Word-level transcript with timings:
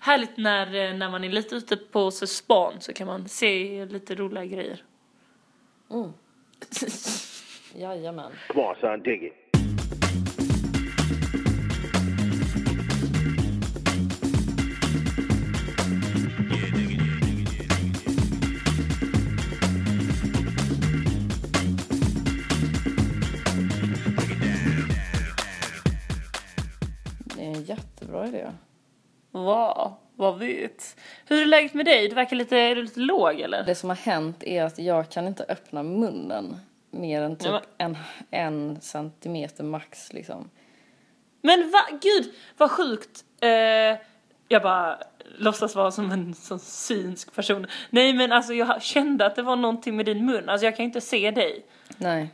härligt 0.00 0.36
när, 0.36 0.66
eh, 0.66 0.96
när 0.96 1.10
man 1.10 1.24
är 1.24 1.28
lite 1.28 1.54
ute 1.54 1.76
på 1.76 2.10
så 2.10 2.26
span 2.26 2.80
så 2.80 2.92
kan 2.92 3.06
man 3.06 3.28
se 3.28 3.84
lite 3.84 4.14
roliga 4.14 4.44
grejer. 4.44 4.82
Mm. 5.90 6.12
Jajamän. 7.74 8.32
Come 8.48 8.62
on, 8.62 8.76
son, 8.80 9.02
dig 9.02 9.26
it. 9.26 9.32
Det 27.36 27.44
är 27.44 27.54
en 27.54 27.64
jättebra 27.64 28.28
idé. 28.28 28.50
Wow, 29.30 29.92
vad 30.16 30.38
vet. 30.38 30.96
Hur 31.26 31.42
är 31.42 31.46
läget 31.46 31.74
med 31.74 31.86
dig? 31.86 32.08
Du 32.08 32.14
verkar 32.14 32.36
lite, 32.36 32.56
är 32.56 32.74
du 32.76 32.82
lite 32.82 33.00
låg 33.00 33.40
eller? 33.40 33.62
Det 33.64 33.74
som 33.74 33.88
har 33.88 33.96
hänt 33.96 34.42
är 34.42 34.64
att 34.64 34.78
jag 34.78 35.10
kan 35.10 35.26
inte 35.26 35.44
öppna 35.48 35.82
munnen 35.82 36.56
mer 36.90 37.22
än 37.22 37.36
typ 37.36 37.48
Ja, 37.48 37.60
en, 37.78 37.96
en 38.30 38.80
centimeter 38.80 39.64
max 39.64 40.12
liksom. 40.12 40.50
Men 41.42 41.70
va, 41.70 41.98
gud 42.02 42.34
vad 42.56 42.70
sjukt. 42.70 43.24
Eh, 43.40 43.48
jag 44.48 44.62
bara 44.62 44.98
låtsas 45.38 45.74
vara 45.74 45.90
som 45.90 46.10
en 46.12 46.34
sån 46.34 46.58
synsk 46.58 47.34
person. 47.34 47.66
Nej 47.90 48.12
men 48.12 48.32
alltså 48.32 48.52
jag 48.54 48.82
kände 48.82 49.26
att 49.26 49.36
det 49.36 49.42
var 49.42 49.56
någonting 49.56 49.96
med 49.96 50.06
din 50.06 50.26
mun. 50.26 50.48
Alltså 50.48 50.64
jag 50.64 50.76
kan 50.76 50.84
inte 50.84 51.00
se 51.00 51.30
dig. 51.30 51.66
Nej, 51.96 52.30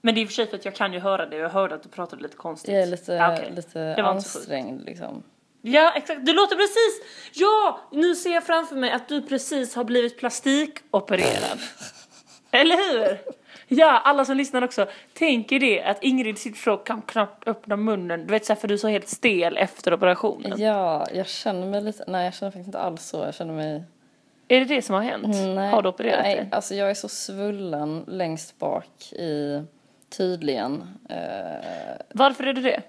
Men 0.00 0.14
det 0.14 0.20
är 0.20 0.22
i 0.22 0.24
och 0.24 0.28
för 0.28 0.34
sig 0.34 0.46
för 0.46 0.56
att 0.56 0.64
jag 0.64 0.74
kan 0.74 0.92
ju 0.92 0.98
höra 0.98 1.26
dig 1.26 1.38
och 1.38 1.44
jag 1.44 1.50
hörde 1.50 1.74
att 1.74 1.82
du 1.82 1.88
pratade 1.88 2.22
lite 2.22 2.36
konstigt. 2.36 2.74
jag 2.74 2.82
är 2.82 2.86
lite, 2.86 3.12
Ja, 3.12 3.32
okej. 3.32 3.52
lite 3.56 3.78
Det 3.94 4.02
ansträngd 4.02 4.84
liksom. 4.84 5.22
Ja 5.64 5.92
exakt, 5.96 6.26
du 6.26 6.32
låter 6.32 6.56
precis, 6.56 7.02
ja 7.32 7.80
nu 7.92 8.14
ser 8.14 8.30
jag 8.34 8.44
framför 8.46 8.76
mig 8.76 8.90
att 8.90 9.08
du 9.08 9.22
precis 9.22 9.74
har 9.74 9.84
blivit 9.84 10.18
plastikopererad. 10.18 11.58
Eller 12.50 12.76
hur? 12.76 13.18
Ja, 13.68 13.98
alla 14.04 14.24
som 14.24 14.36
lyssnar 14.36 14.64
också, 14.64 14.86
tänk 15.14 15.52
er 15.52 15.60
det 15.60 15.82
att 15.82 16.02
Ingrid 16.02 16.38
sitter 16.38 16.58
så 16.58 16.72
och 16.74 16.86
kan 16.86 17.02
knappt 17.02 17.48
öppna 17.48 17.76
munnen. 17.76 18.26
Du 18.26 18.32
vet 18.32 18.44
såhär 18.46 18.60
för 18.60 18.68
du 18.68 18.74
är 18.74 18.78
så 18.78 18.88
helt 18.88 19.08
stel 19.08 19.56
efter 19.56 19.94
operationen. 19.94 20.60
Ja, 20.60 21.06
jag 21.14 21.28
känner 21.28 21.66
mig 21.66 21.80
lite, 21.82 22.04
nej 22.06 22.24
jag 22.24 22.34
känner 22.34 22.50
faktiskt 22.50 22.66
inte 22.68 22.78
alls 22.78 23.02
så. 23.04 23.16
Jag 23.18 23.34
känner 23.34 23.54
mig 23.54 23.82
Är 24.48 24.60
det 24.60 24.66
det 24.66 24.82
som 24.82 24.94
har 24.94 25.02
hänt? 25.02 25.26
Nej, 25.54 25.70
har 25.70 25.82
du 25.82 25.88
opererat 25.88 26.22
nej, 26.22 26.36
dig? 26.36 26.48
alltså 26.52 26.74
jag 26.74 26.90
är 26.90 26.94
så 26.94 27.08
svullen 27.08 28.04
längst 28.08 28.58
bak 28.58 29.12
i, 29.12 29.62
tydligen. 30.16 30.84
Eh, 31.10 31.16
Varför 32.14 32.44
är 32.46 32.52
du 32.52 32.62
det? 32.62 32.82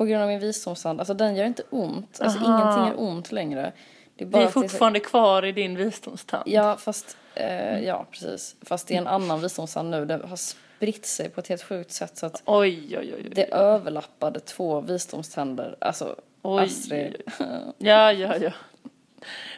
På 0.00 0.04
grund 0.06 0.22
av 0.22 0.28
min 0.28 0.40
visdomstand. 0.40 1.00
Alltså 1.00 1.14
den 1.14 1.36
gör 1.36 1.44
inte 1.44 1.62
ont. 1.70 2.20
Alltså 2.20 2.38
Aha. 2.38 2.46
ingenting 2.62 2.86
gör 2.86 3.08
ont 3.08 3.32
längre. 3.32 3.72
Det 4.16 4.24
är 4.24 4.26
Vi 4.26 4.30
bara 4.32 4.38
är 4.38 4.42
det 4.42 4.48
är 4.48 4.52
så- 4.52 4.60
fortfarande 4.60 5.00
kvar 5.00 5.44
i 5.44 5.52
din 5.52 5.76
visdomstand. 5.76 6.42
Ja, 6.46 6.76
fast, 6.76 7.16
eh, 7.34 7.78
ja 7.80 8.06
precis. 8.10 8.56
Fast 8.62 8.86
det 8.88 8.94
är 8.94 8.98
en 8.98 9.06
annan 9.06 9.40
visdomstand 9.40 9.90
nu. 9.90 10.04
Det 10.04 10.20
har 10.28 10.36
spritt 10.36 11.06
sig 11.06 11.28
på 11.28 11.40
ett 11.40 11.48
helt 11.48 11.62
sjukt 11.62 11.92
sätt 11.92 12.16
så 12.18 12.26
att 12.26 12.42
Oj, 12.44 12.96
oj, 12.98 12.98
oj. 12.98 13.14
oj. 13.16 13.30
det 13.34 13.52
överlappade 13.52 14.40
två 14.40 14.80
visdomständer. 14.80 15.76
Alltså, 15.80 16.16
Oj, 16.42 16.62
Astrid. 16.64 17.16
Ja, 17.78 18.12
ja, 18.12 18.36
ja. 18.36 18.50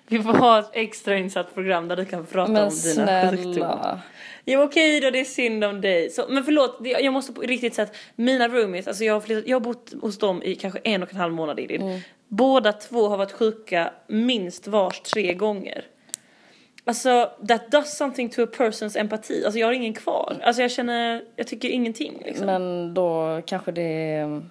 Vi 0.06 0.22
får 0.22 0.34
ha 0.34 0.58
ett 0.58 0.70
extra 0.72 1.16
insatt 1.16 1.54
program 1.54 1.88
där 1.88 1.96
du 1.96 2.04
kan 2.04 2.26
prata 2.26 2.52
Men 2.52 2.62
om 2.64 2.70
dina 2.84 3.30
sjukdomar. 3.30 3.52
snälla. 3.54 4.00
Jo 4.44 4.62
okej 4.62 5.00
då, 5.00 5.10
det 5.10 5.20
är 5.20 5.24
synd 5.24 5.64
om 5.64 5.80
dig. 5.80 6.10
Så, 6.10 6.26
men 6.28 6.44
förlåt, 6.44 6.78
jag 6.80 7.12
måste 7.12 7.32
på 7.32 7.40
riktigt 7.40 7.74
säga 7.74 7.84
att 7.84 7.96
mina 8.16 8.48
roomies, 8.48 8.88
alltså 8.88 9.04
jag 9.04 9.14
har, 9.14 9.20
flyttat, 9.20 9.46
jag 9.46 9.56
har 9.56 9.60
bott 9.60 9.92
hos 10.02 10.18
dem 10.18 10.42
i 10.42 10.54
kanske 10.54 10.80
en 10.84 11.02
och 11.02 11.10
en 11.10 11.16
halv 11.16 11.32
månad 11.32 11.60
Ingrid. 11.60 11.80
Mm. 11.80 12.00
Båda 12.28 12.72
två 12.72 13.08
har 13.08 13.16
varit 13.16 13.32
sjuka 13.32 13.92
minst 14.06 14.66
vars 14.66 15.00
tre 15.00 15.34
gånger. 15.34 15.84
Alltså, 16.84 17.30
that 17.48 17.70
does 17.70 17.96
something 17.96 18.30
to 18.30 18.42
a 18.42 18.46
person's 18.56 18.98
empati. 18.98 19.44
Alltså 19.44 19.58
jag 19.58 19.66
har 19.66 19.72
ingen 19.72 19.94
kvar. 19.94 20.36
Alltså 20.42 20.62
jag 20.62 20.70
känner, 20.70 21.24
jag 21.36 21.46
tycker 21.46 21.68
ingenting 21.68 22.22
liksom. 22.25 22.47
Men 22.47 22.94
då 22.94 23.41
kanske 23.47 23.72
det 23.72 23.82
är... 23.82 24.42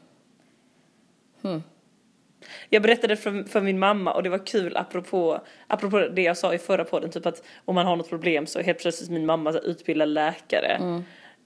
Jag 2.73 2.81
berättade 2.81 3.15
för, 3.15 3.43
för 3.43 3.61
min 3.61 3.79
mamma 3.79 4.13
och 4.13 4.23
det 4.23 4.29
var 4.29 4.45
kul 4.45 4.77
apropå, 4.77 5.39
apropå 5.67 5.99
det 5.99 6.21
jag 6.21 6.37
sa 6.37 6.53
i 6.53 6.57
förra 6.57 6.83
podden, 6.83 7.11
typ 7.11 7.25
att 7.25 7.43
om 7.65 7.75
man 7.75 7.85
har 7.85 7.95
något 7.95 8.09
problem 8.09 8.47
så 8.47 8.61
helt 8.61 8.79
plötsligt 8.79 9.09
min 9.09 9.25
mamma 9.25 9.51
utbildad 9.51 10.09
läkare. 10.09 11.01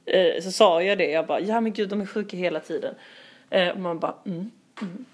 Eh, 0.05 0.41
så 0.41 0.51
sa 0.51 0.81
jag 0.81 0.97
det, 0.97 1.11
jag 1.11 1.27
bara 1.27 1.39
ja 1.39 1.61
men 1.61 1.73
gud 1.73 1.89
de 1.89 2.01
är 2.01 2.05
sjuka 2.05 2.37
hela 2.37 2.59
tiden. 2.59 2.95
Eh, 3.49 3.69
och 3.69 3.79
man 3.79 3.99
bara 3.99 4.15
mm, 4.25 4.51
mm. 4.81 5.05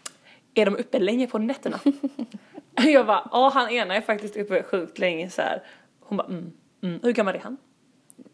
Är 0.53 0.65
de 0.65 0.75
uppe 0.75 0.99
länge 0.99 1.27
på 1.27 1.37
nätterna? 1.37 1.79
jag 2.75 3.05
bara 3.05 3.29
ja 3.31 3.51
han 3.53 3.69
ena 3.69 3.95
är 3.95 4.01
faktiskt 4.01 4.37
uppe 4.37 4.63
sjukt 4.63 4.99
länge 4.99 5.29
så 5.29 5.41
här. 5.41 5.63
Hon 5.99 6.17
bara 6.17 6.27
mm, 6.27 6.51
mm. 6.83 6.99
hur 7.03 7.11
gammal 7.11 7.35
är 7.35 7.39
han? 7.39 7.57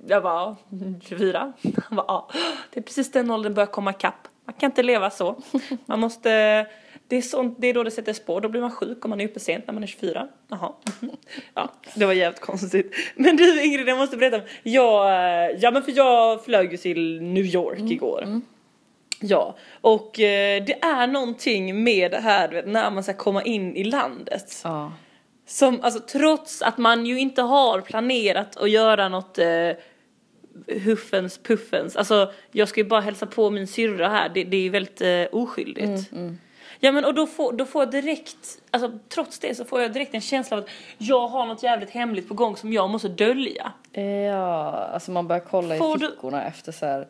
Jag 0.08 0.24
bara 0.24 0.34
ja, 0.34 0.56
24. 1.02 1.54
Han 1.86 1.96
bara 1.96 2.06
ja, 2.08 2.30
det 2.74 2.80
är 2.80 2.84
precis 2.84 3.12
den 3.12 3.32
åldern 3.32 3.54
börjar 3.54 3.68
komma 3.68 3.94
kapp. 3.94 4.28
Man 4.46 4.56
kan 4.56 4.72
inte 4.72 4.84
leva 4.84 5.10
så. 5.10 5.42
Man 5.86 6.00
måste, 6.00 6.66
det 7.08 7.16
är, 7.16 7.22
sånt, 7.22 7.56
det 7.60 7.68
är 7.68 7.74
då 7.74 7.84
det 7.84 7.92
sätter 7.92 8.14
spår. 8.14 8.42
Då 8.42 8.50
blir 8.50 8.62
man 8.62 8.72
sjuk 8.72 9.06
om 9.06 9.10
man 9.10 9.22
är 9.22 9.26
uppe 9.26 9.40
sent 9.40 9.68
när 9.68 9.74
man 9.74 9.84
är 9.84 9.88
24. 9.88 10.28
Jaha. 10.48 10.72
Ja, 11.54 11.72
det 11.96 12.06
var 12.06 12.14
jävligt 12.14 12.42
konstigt. 12.42 12.96
Men 13.16 13.36
du 13.36 13.64
Ingrid, 13.64 13.88
jag 13.88 13.98
måste 13.98 14.18
berätta. 14.18 14.42
Jag, 14.64 15.08
eh, 15.08 15.58
ja 15.60 15.72
men 15.72 15.84
för 15.84 15.92
jag 15.92 16.46
flög 16.46 16.72
ju 16.72 16.78
till 16.78 17.22
New 17.22 17.46
York 17.46 17.80
igår. 17.80 18.42
Ja, 19.20 19.58
och 19.82 20.20
eh, 20.20 20.64
det 20.64 20.84
är 20.84 21.08
någonting 21.08 21.84
med 21.84 22.12
det 22.12 22.20
här 22.20 22.50
vet, 22.50 22.68
när 22.68 22.92
man 22.92 23.04
ska 23.04 23.14
komma 23.14 23.44
in 23.44 23.76
i 23.76 23.84
landet. 23.84 24.62
Ja. 24.64 24.94
Som, 25.46 25.82
alltså 25.82 26.00
trots 26.00 26.62
att 26.62 26.78
man 26.78 27.06
ju 27.06 27.20
inte 27.20 27.42
har 27.42 27.82
planerat 27.82 28.58
att 28.58 28.70
göra 28.70 29.10
något 29.10 29.38
eh, 29.38 29.72
huffens 30.86 31.38
puffens. 31.38 31.96
Alltså 31.96 32.32
jag 32.52 32.68
ska 32.68 32.80
ju 32.80 32.88
bara 32.88 33.02
hälsa 33.02 33.26
på 33.26 33.50
min 33.50 33.68
syrra 33.68 34.10
här, 34.10 34.30
det, 34.34 34.44
det 34.44 34.58
är 34.58 34.62
ju 34.62 34.70
väldigt 34.70 35.02
eh, 35.02 35.24
oskyldigt. 35.32 36.12
Ja 36.80 36.92
men 36.92 37.06
och 37.06 37.14
då 37.14 37.28
får, 37.28 37.54
då 37.54 37.66
får 37.66 37.82
jag 37.82 37.92
direkt, 37.92 38.62
alltså 38.72 38.92
trots 39.10 39.40
det 39.40 39.56
så 39.56 39.66
får 39.66 39.82
jag 39.82 39.94
direkt 39.94 40.14
en 40.14 40.22
känsla 40.22 40.58
av 40.58 40.64
att 40.64 40.70
jag 40.98 41.28
har 41.28 41.46
något 41.46 41.64
jävligt 41.64 41.90
hemligt 41.90 42.28
på 42.28 42.34
gång 42.34 42.58
som 42.58 42.74
jag 42.74 42.90
måste 42.90 43.08
dölja. 43.08 43.72
Ja, 43.92 44.72
alltså 44.94 45.12
man 45.12 45.28
börjar 45.28 45.44
kolla 45.50 45.78
Får 45.78 45.98
i 45.98 46.00
du- 46.00 46.12
fickorna 46.12 46.46
efter 46.48 46.72
så 46.72 46.86
här. 46.86 47.08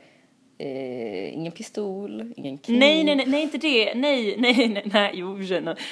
Eh, 0.60 1.34
ingen 1.34 1.52
pistol, 1.52 2.34
ingen 2.38 2.58
kniv. 2.58 2.80
Nej, 2.80 3.04
nej, 3.04 3.16
nej, 3.16 3.26
nej, 3.28 3.42
inte 3.42 3.58
det. 3.58 3.94
Nej, 3.96 4.36
nej, 4.38 4.68
nej, 4.68 4.84
nej, 4.94 5.12
jo. 5.14 5.38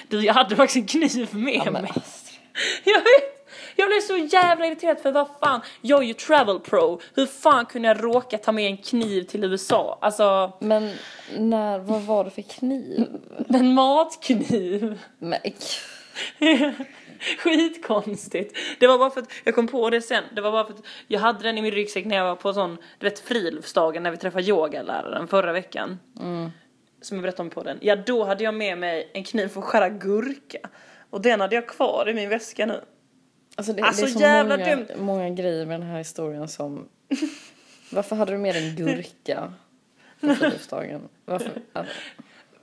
Du, 0.07 0.25
jag 0.25 0.33
hade 0.33 0.55
faktiskt 0.55 0.77
en 0.93 1.01
kniv 1.01 1.29
med 1.35 1.61
Ja, 1.65 1.71
mig. 1.71 1.83
Astrid. 1.95 2.39
Jag 2.85 2.99
vet! 2.99 3.34
Jag 3.75 3.87
blev 3.87 4.01
så 4.01 4.17
jävla 4.17 4.65
irriterad 4.67 4.99
för 4.99 5.11
vad 5.11 5.27
fan, 5.39 5.61
jag 5.81 6.03
är 6.03 6.07
ju 6.07 6.13
travel 6.13 6.59
pro. 6.59 7.01
Hur 7.15 7.25
fan 7.25 7.65
kunde 7.65 7.87
jag 7.87 8.03
råka 8.03 8.37
ta 8.37 8.51
med 8.51 8.65
en 8.65 8.77
kniv 8.77 9.23
till 9.23 9.43
USA? 9.43 9.97
Alltså, 10.01 10.51
Men 10.59 10.91
när, 11.37 11.79
vad 11.79 12.01
var 12.01 12.23
det 12.23 12.29
för 12.29 12.41
kniv? 12.41 13.07
en 13.49 13.73
matkniv. 13.73 14.99
Men, 15.19 15.39
Skitkonstigt. 17.37 18.57
Det 18.79 18.87
var 18.87 18.97
bara 18.97 19.09
för 19.09 19.21
att, 19.21 19.31
jag 19.43 19.55
kom 19.55 19.67
på 19.67 19.89
det 19.89 20.01
sen, 20.01 20.23
det 20.35 20.41
var 20.41 20.51
bara 20.51 20.65
för 20.65 20.73
att 20.73 20.85
jag 21.07 21.19
hade 21.19 21.43
den 21.43 21.57
i 21.57 21.61
min 21.61 21.71
ryggsäck 21.71 22.05
när 22.05 22.15
jag 22.15 22.25
var 22.25 22.35
på 22.35 22.53
sån, 22.53 22.77
du 22.99 23.09
vet 23.09 23.19
friluftsdagen 23.19 24.03
när 24.03 24.11
vi 24.11 24.17
träffade 24.17 24.43
yogaläraren 24.43 25.27
förra 25.27 25.53
veckan. 25.53 25.99
Som 27.01 27.17
jag 27.17 27.21
berättade 27.21 27.41
om 27.41 27.49
på 27.49 27.63
den. 27.63 27.77
Ja 27.81 27.95
då 27.95 28.23
hade 28.23 28.43
jag 28.43 28.53
med 28.53 28.77
mig 28.77 29.11
en 29.13 29.23
kniv 29.23 29.47
för 29.47 29.59
att 29.59 29.65
skära 29.65 29.89
gurka. 29.89 30.57
Och 31.09 31.21
den 31.21 31.41
hade 31.41 31.55
jag 31.55 31.67
kvar 31.67 32.09
i 32.09 32.13
min 32.13 32.29
väska 32.29 32.65
nu. 32.65 32.81
Alltså 33.55 33.73
det, 33.73 33.81
Alltså, 33.83 34.01
det 34.05 34.11
är 34.11 34.13
så 34.13 34.19
jävla 34.19 34.57
många, 34.57 34.75
dumt. 34.75 34.87
många 34.97 35.29
grejer 35.29 35.65
med 35.65 35.79
den 35.79 35.89
här 35.89 35.97
historien 35.97 36.47
som... 36.47 36.87
Varför 37.91 38.15
hade 38.15 38.31
du 38.31 38.37
med 38.37 38.55
en 38.55 38.75
gurka 38.75 39.53
på 40.21 40.35
friluftsdagen? 40.35 41.01
Varför? 41.25 41.51
Alltså, 41.73 41.93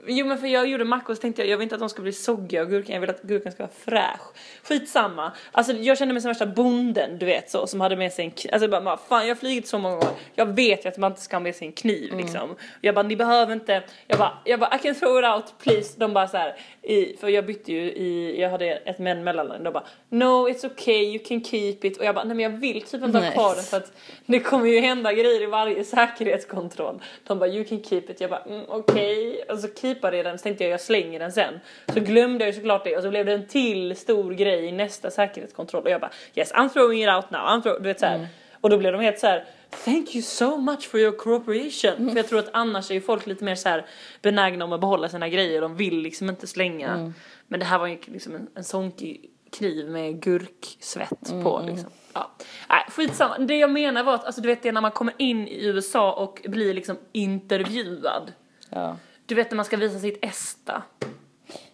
Jo 0.06 0.26
men 0.26 0.38
för 0.38 0.46
jag 0.46 0.66
gjorde 0.66 0.84
mackor 0.84 1.14
så 1.14 1.20
tänkte 1.20 1.42
jag, 1.42 1.48
jag 1.48 1.56
vill 1.56 1.62
inte 1.62 1.74
att 1.74 1.80
de 1.80 1.88
ska 1.88 2.02
bli 2.02 2.12
soggiga 2.12 2.62
av 2.62 2.68
gurkan, 2.68 2.94
jag 2.94 3.00
vill 3.00 3.10
att 3.10 3.22
gurkan 3.22 3.52
ska 3.52 3.62
vara 3.62 3.72
fräsch. 3.84 4.20
Skitsamma. 4.62 5.32
Alltså 5.52 5.72
jag 5.72 5.98
kände 5.98 6.14
mig 6.14 6.22
som 6.22 6.28
värsta 6.28 6.46
bonden, 6.46 7.18
du 7.18 7.26
vet 7.26 7.50
så, 7.50 7.66
som 7.66 7.80
hade 7.80 7.96
med 7.96 8.12
sig 8.12 8.24
en 8.24 8.30
kniv. 8.30 8.54
Alltså 8.54 8.68
jag 8.68 8.84
bara, 8.84 8.96
fan 8.96 9.26
jag 9.26 9.34
har 9.34 9.40
flugit 9.40 9.68
så 9.68 9.78
många 9.78 9.94
gånger, 9.94 10.14
jag 10.34 10.46
vet 10.46 10.84
ju 10.84 10.88
att 10.88 10.98
man 10.98 11.12
inte 11.12 11.22
ska 11.22 11.36
ha 11.36 11.40
med 11.40 11.54
sig 11.54 11.66
en 11.66 11.72
kniv 11.72 12.16
liksom. 12.16 12.56
Jag 12.80 12.94
bara, 12.94 13.02
ni 13.02 13.16
behöver 13.16 13.52
inte, 13.52 13.82
jag 14.06 14.18
bara, 14.18 14.38
jag 14.44 14.60
bara, 14.60 14.76
I 14.76 14.78
can 14.78 14.94
throw 14.94 15.18
it 15.18 15.24
out 15.24 15.54
please. 15.58 15.94
De 15.96 16.14
bara 16.14 16.28
så 16.28 16.36
här, 16.36 16.56
i, 16.82 17.16
för 17.16 17.28
jag 17.28 17.46
bytte 17.46 17.72
ju 17.72 17.82
i, 17.82 18.40
jag 18.40 18.50
hade 18.50 18.66
ett 18.66 18.98
män 18.98 19.24
mellanland, 19.24 19.64
de 19.64 19.72
bara, 19.72 19.84
no 20.08 20.48
it's 20.48 20.66
okay 20.66 21.04
you 21.04 21.18
can 21.24 21.44
keep 21.44 21.78
it. 21.82 21.98
Och 21.98 22.04
jag 22.04 22.14
bara, 22.14 22.24
nej 22.24 22.36
men 22.36 22.42
jag 22.52 22.58
vill 22.58 22.82
typ 22.82 23.04
inte 23.04 23.18
ha 23.18 23.30
kvar 23.30 23.54
den 23.54 23.64
för 23.64 23.76
att 23.76 23.92
det 24.26 24.40
kommer 24.40 24.66
ju 24.66 24.80
hända 24.80 25.12
grejer 25.12 25.42
i 25.42 25.46
varje 25.46 25.84
säkerhetskontroll. 25.84 27.02
De 27.26 27.38
bara 27.38 27.50
you 27.50 27.64
can 27.64 27.82
keep 27.82 28.02
it. 28.08 28.20
Jag 28.20 28.30
bara 28.30 28.40
mm, 28.40 28.64
okej. 28.68 29.44
Och 29.48 29.58
så 29.58 29.68
keepade 29.94 30.16
jag 30.16 30.26
den 30.26 30.38
så 30.38 30.42
tänkte 30.42 30.64
jag 30.64 30.72
jag 30.72 30.80
slänger 30.80 31.18
den 31.18 31.32
sen. 31.32 31.60
Så 31.94 32.00
glömde 32.00 32.44
jag 32.44 32.54
ju 32.54 32.60
såklart 32.60 32.84
det 32.84 32.96
och 32.96 33.02
så 33.02 33.10
blev 33.10 33.26
det 33.26 33.32
en 33.32 33.46
till 33.46 33.96
stor 33.96 34.32
grej 34.32 34.64
i 34.64 34.72
nästa 34.72 35.10
säkerhetskontroll 35.10 35.82
och 35.82 35.90
jag 35.90 36.00
bara 36.00 36.10
yes 36.34 36.52
I'm 36.52 36.68
throwing 36.68 37.02
it 37.02 37.08
out 37.08 37.30
now. 37.30 37.40
I'm 37.40 37.62
throw-, 37.62 37.78
du 37.78 37.88
vet 37.88 38.00
så 38.00 38.06
här. 38.06 38.26
Och 38.60 38.70
då 38.70 38.78
blev 38.78 38.92
de 38.92 39.00
helt 39.00 39.18
så 39.18 39.26
här: 39.26 39.44
Thank 39.84 40.14
you 40.14 40.22
so 40.22 40.56
much 40.56 40.88
for 40.88 41.00
your 41.00 41.16
cooperation. 41.16 42.10
För 42.10 42.16
jag 42.16 42.28
tror 42.28 42.38
att 42.38 42.48
annars 42.52 42.90
är 42.90 42.94
ju 42.94 43.00
folk 43.00 43.26
lite 43.26 43.44
mer 43.44 43.54
så 43.54 43.68
här 43.68 43.86
benägna 44.22 44.64
om 44.64 44.72
att 44.72 44.80
behålla 44.80 45.08
sina 45.08 45.28
grejer. 45.28 45.60
De 45.60 45.76
vill 45.76 45.98
liksom 45.98 46.28
inte 46.28 46.46
slänga. 46.46 47.12
Men 47.48 47.60
det 47.60 47.66
här 47.66 47.78
var 47.78 47.86
ju 47.86 47.98
liksom 48.04 48.34
en, 48.34 48.48
en 48.54 48.64
sonkig 48.64 49.30
kniv 49.52 49.88
med 49.88 50.22
gurksvett 50.22 51.30
på 51.42 51.62
liksom. 51.66 51.90
Ja. 52.12 52.30
Nej, 52.68 52.84
skitsamma. 52.88 53.38
Det 53.38 53.56
jag 53.56 53.70
menar 53.70 54.02
var 54.02 54.14
att, 54.14 54.24
alltså 54.24 54.40
du 54.40 54.48
vet 54.48 54.62
det 54.62 54.72
när 54.72 54.80
man 54.80 54.90
kommer 54.90 55.14
in 55.18 55.48
i 55.48 55.66
USA 55.66 56.12
och 56.12 56.42
blir 56.44 56.74
liksom 56.74 56.98
intervjuad. 57.12 58.32
Ja. 58.70 58.96
Du 59.32 59.36
vet 59.36 59.50
när 59.50 59.56
man 59.56 59.64
ska 59.64 59.76
visa 59.76 59.98
sitt 59.98 60.24
ESTA. 60.24 60.82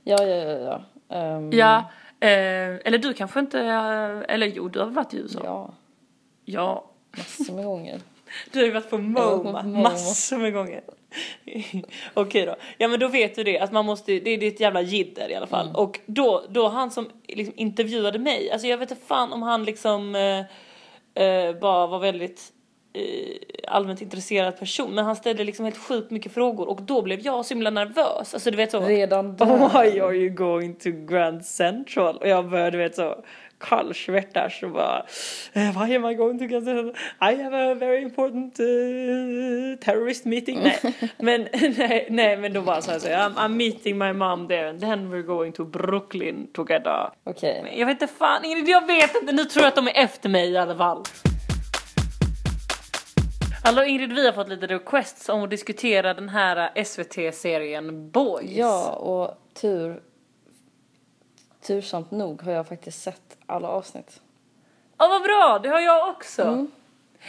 Ja, 0.05 0.23
ja, 0.23 0.37
ja. 0.37 0.59
ja. 1.09 1.17
Ehm, 1.17 1.51
Ja, 1.53 1.79
eh, 2.21 2.29
eller 2.85 2.99
du 2.99 3.15
kanske 3.15 3.41
inte, 3.41 3.61
eller 4.29 4.47
jo 4.47 4.69
du 4.69 4.79
har 4.79 4.87
varit 4.87 5.15
i 5.15 5.17
USA. 5.17 5.41
ja. 5.45 5.75
Ja. 6.45 6.91
Massor 7.17 7.55
med 7.55 7.65
gånger. 7.65 8.01
Du 8.53 8.59
har 8.59 8.67
ju 8.67 8.73
varit 8.73 8.91
på 8.91 8.99
MoMA 8.99 9.63
massor 9.63 10.39
med 10.39 10.53
gånger. 10.53 10.83
Okej 12.15 12.47
då. 12.47 12.57
Ja 12.79 12.89
men 12.89 13.01
då 13.01 13.09
vet 13.09 13.35
du 13.35 13.45
det, 13.45 13.59
att 13.59 13.73
man 13.73 13.87
måste, 13.87 14.21
det 14.21 14.31
är 14.31 14.43
ett 14.49 14.61
jävla 14.61 14.83
jidder 14.83 15.31
i 15.31 15.35
alla 15.35 15.47
fall. 15.47 15.71
Och 15.75 16.01
då, 16.07 16.45
då 16.49 16.69
han 16.69 16.91
som 16.91 17.11
liksom 17.29 17.55
intervjuade 17.57 18.19
mig, 18.19 18.51
alltså 18.51 18.67
jag 18.67 18.79
vet 18.79 18.91
inte 18.91 19.07
fan 19.07 19.33
om 19.33 19.43
han 19.43 19.65
liksom 19.65 20.15
eh, 20.15 21.25
eh, 21.25 21.55
bara 21.61 21.87
var 21.87 21.99
väldigt 21.99 22.53
allmänt 23.67 24.02
intresserad 24.02 24.58
person. 24.58 24.94
Men 24.94 25.05
han 25.05 25.17
ställde 25.17 25.44
liksom 25.44 25.64
helt 25.64 25.79
sjukt 25.79 26.11
mycket 26.11 26.32
frågor 26.32 26.69
och 26.69 26.82
då 26.82 27.02
blev 27.02 27.20
jag 27.20 27.44
så 27.44 27.55
himla 27.55 27.70
nervös. 27.70 28.35
Alltså 28.35 28.50
du 28.50 28.56
vet 28.56 28.70
så. 28.70 28.81
Redan 28.81 29.37
där. 29.37 29.46
Why 29.46 30.00
are 30.00 30.17
you 30.17 30.29
going 30.29 30.75
to 30.75 30.90
Grand 30.90 31.44
Central? 31.44 32.17
Och 32.17 32.29
jag 32.29 32.50
började 32.50 32.70
du 32.70 32.79
vet 32.79 32.94
så 32.94 33.14
kallsvettas 33.61 34.62
och 34.62 34.70
bara 34.70 35.06
eh, 35.52 35.87
Why 35.87 35.96
am 35.96 36.05
I 36.05 36.14
going 36.14 36.38
to 36.38 36.44
Grand 36.44 36.64
Central? 36.64 36.94
I 37.20 37.43
have 37.43 37.70
a 37.70 37.75
very 37.75 38.02
important 38.02 38.61
uh, 38.61 38.67
terrorist 39.85 40.25
meeting. 40.25 40.61
Nej, 40.62 40.79
men, 41.19 41.49
nej, 41.79 42.06
nej 42.11 42.37
men 42.37 42.52
då 42.52 42.62
bara 42.62 42.82
så 42.82 42.90
här 42.90 42.99
så 42.99 43.08
I'm, 43.08 43.35
I'm 43.35 43.49
meeting 43.49 43.99
my 43.99 44.12
mom 44.12 44.49
there 44.49 44.70
and 44.70 44.81
then 44.81 45.12
we're 45.14 45.26
going 45.26 45.52
to 45.52 45.64
Brooklyn 45.64 46.46
together. 46.52 47.11
Okej. 47.25 47.62
Men 47.62 47.79
Jag 47.79 47.87
vet 47.87 48.02
inte 48.02 48.14
fan, 48.14 48.44
Ingrid, 48.44 48.69
jag 48.69 48.87
vet 48.87 49.14
inte. 49.14 49.32
Nu 49.32 49.44
tror 49.44 49.62
jag 49.62 49.69
att 49.69 49.76
de 49.76 49.88
är 49.88 50.05
efter 50.05 50.29
mig 50.29 50.50
i 50.50 50.56
alla 50.56 50.76
fall. 50.76 51.05
Hallå 53.69 53.85
Ingrid, 53.85 54.12
vi 54.12 54.26
har 54.26 54.32
fått 54.32 54.49
lite 54.49 54.67
requests 54.67 55.29
om 55.29 55.43
att 55.43 55.50
diskutera 55.50 56.15
den 56.15 56.29
här 56.29 56.85
SVT-serien 56.85 58.11
Boys. 58.11 58.50
Ja, 58.50 58.93
och 58.93 59.55
tur... 59.55 60.03
Tursamt 61.61 62.11
nog 62.11 62.43
har 62.43 62.53
jag 62.53 62.69
faktiskt 62.69 63.03
sett 63.03 63.37
alla 63.47 63.69
avsnitt. 63.69 64.20
Ja 64.99 65.09
vad 65.09 65.23
bra, 65.23 65.61
det 65.62 65.69
har 65.69 65.81
jag 65.81 66.09
också. 66.09 66.43
Mm. 66.43 66.70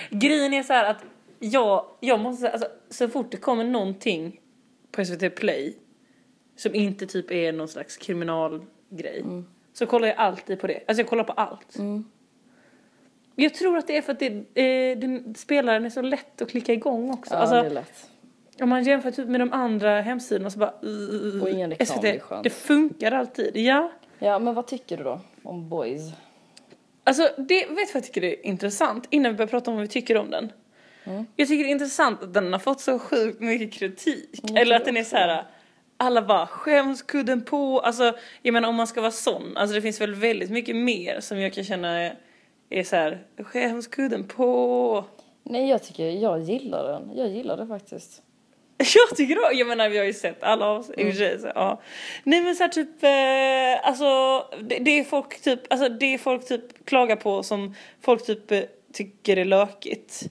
Grejen 0.09 0.53
är 0.53 0.63
så 0.63 0.73
här 0.73 0.89
att 0.91 1.03
jag, 1.39 1.85
jag 1.99 2.19
måste 2.19 2.41
säga, 2.41 2.51
alltså, 2.53 2.67
så 2.89 3.07
fort 3.09 3.31
det 3.31 3.37
kommer 3.37 3.63
någonting 3.63 4.39
på 4.91 5.05
SVT 5.05 5.35
Play 5.35 5.77
som 6.55 6.75
inte 6.75 7.07
typ 7.07 7.31
är 7.31 7.53
någon 7.53 7.67
slags 7.67 7.97
kriminalgrej 7.97 9.21
Mm. 9.21 9.45
så 9.73 9.85
kollar 9.85 10.07
jag 10.07 10.17
alltid 10.17 10.59
på 10.59 10.67
det. 10.67 10.83
Alltså 10.87 11.01
jag 11.01 11.09
kollar 11.09 11.23
på 11.23 11.33
allt. 11.33 11.75
Jag 13.39 13.53
tror 13.53 13.77
att 13.77 13.87
det 13.87 13.97
är 13.97 14.01
för 14.01 14.11
att 14.11 14.19
det, 14.19 14.27
eh, 14.53 14.97
den, 14.97 15.35
spelaren 15.35 15.85
är 15.85 15.89
så 15.89 16.01
lätt 16.01 16.41
att 16.41 16.49
klicka 16.49 16.73
igång 16.73 17.11
också. 17.11 17.33
Ja, 17.33 17.39
alltså, 17.39 17.55
det 17.55 17.65
är 17.65 17.69
lätt. 17.69 18.09
om 18.61 18.69
man 18.69 18.83
jämför 18.83 19.11
typ 19.11 19.27
med 19.27 19.41
de 19.41 19.53
andra 19.53 20.01
hemsidorna 20.01 20.49
så 20.49 20.59
bara... 20.59 20.73
Uh, 20.83 21.41
Och 21.41 21.49
ingen 21.49 21.69
reklam 21.69 21.99
blir 21.99 22.19
skönt. 22.19 22.43
det 22.43 22.49
funkar 22.49 23.11
alltid. 23.11 23.57
Ja. 23.57 23.91
Ja, 24.19 24.39
men 24.39 24.53
vad 24.53 24.67
tycker 24.67 24.97
du 24.97 25.03
då 25.03 25.19
om 25.43 25.69
Boys? 25.69 26.01
Alltså, 27.03 27.29
det, 27.37 27.55
vet 27.55 27.67
du 27.67 27.75
vad 27.75 27.87
jag 27.93 28.03
tycker 28.03 28.21
det 28.21 28.39
är 28.39 28.45
intressant? 28.45 29.07
Innan 29.09 29.31
vi 29.31 29.37
börjar 29.37 29.47
prata 29.47 29.71
om 29.71 29.77
vad 29.77 29.81
vi 29.81 29.87
tycker 29.87 30.17
om 30.17 30.29
den. 30.29 30.51
Mm. 31.03 31.25
Jag 31.35 31.47
tycker 31.47 31.63
det 31.63 31.69
är 31.69 31.71
intressant 31.71 32.23
att 32.23 32.33
den 32.33 32.53
har 32.53 32.59
fått 32.59 32.81
så 32.81 32.99
sjukt 32.99 33.39
mycket 33.39 33.73
kritik. 33.73 34.51
Eller 34.55 34.75
att 34.75 34.85
den 34.85 34.97
är 34.97 35.03
så 35.03 35.15
här. 35.15 35.45
Alla 35.97 36.21
bara 36.21 36.47
skämskudden 36.47 37.41
på. 37.41 37.79
Alltså, 37.79 38.13
jag 38.41 38.53
menar 38.53 38.69
om 38.69 38.75
man 38.75 38.87
ska 38.87 39.01
vara 39.01 39.11
sån. 39.11 39.57
Alltså 39.57 39.75
det 39.75 39.81
finns 39.81 40.01
väl 40.01 40.15
väldigt 40.15 40.49
mycket 40.49 40.75
mer 40.75 41.19
som 41.19 41.39
jag 41.39 41.53
kan 41.53 41.63
känna 41.63 42.11
är, 42.69 42.83
så 42.83 42.95
här. 42.95 43.23
Skämskudden 43.37 44.27
på. 44.27 45.05
Nej, 45.43 45.69
jag 45.69 45.83
tycker 45.83 46.09
jag 46.09 46.39
gillar 46.39 46.83
den. 46.83 47.11
Jag 47.15 47.27
gillar 47.27 47.57
det 47.57 47.67
faktiskt. 47.67 48.21
Jag 48.95 49.17
tycker 49.17 49.35
då, 49.35 49.41
jag 49.53 49.67
menar 49.67 49.89
vi 49.89 49.97
har 49.97 50.05
ju 50.05 50.13
sett 50.13 50.43
alla 50.43 50.65
avsnitt 50.65 51.17
sig, 51.17 51.39
så, 51.39 51.51
ja. 51.55 51.81
Nej 52.23 52.41
men 52.41 52.55
så 52.55 52.63
här 52.63 52.69
typ, 52.69 53.03
eh, 53.03 53.87
alltså 53.87 54.45
det, 54.61 54.79
det 54.79 54.99
är 54.99 55.03
folk 55.03 55.41
typ, 55.41 55.59
alltså 55.69 55.89
det 55.89 56.05
är 56.13 56.17
folk 56.17 56.47
typ 56.47 56.85
klagar 56.85 57.15
på 57.15 57.43
som 57.43 57.75
folk 58.01 58.25
typ 58.25 58.51
eh, 58.51 58.61
tycker 58.93 59.37
är 59.37 59.45
lökigt. 59.45 60.29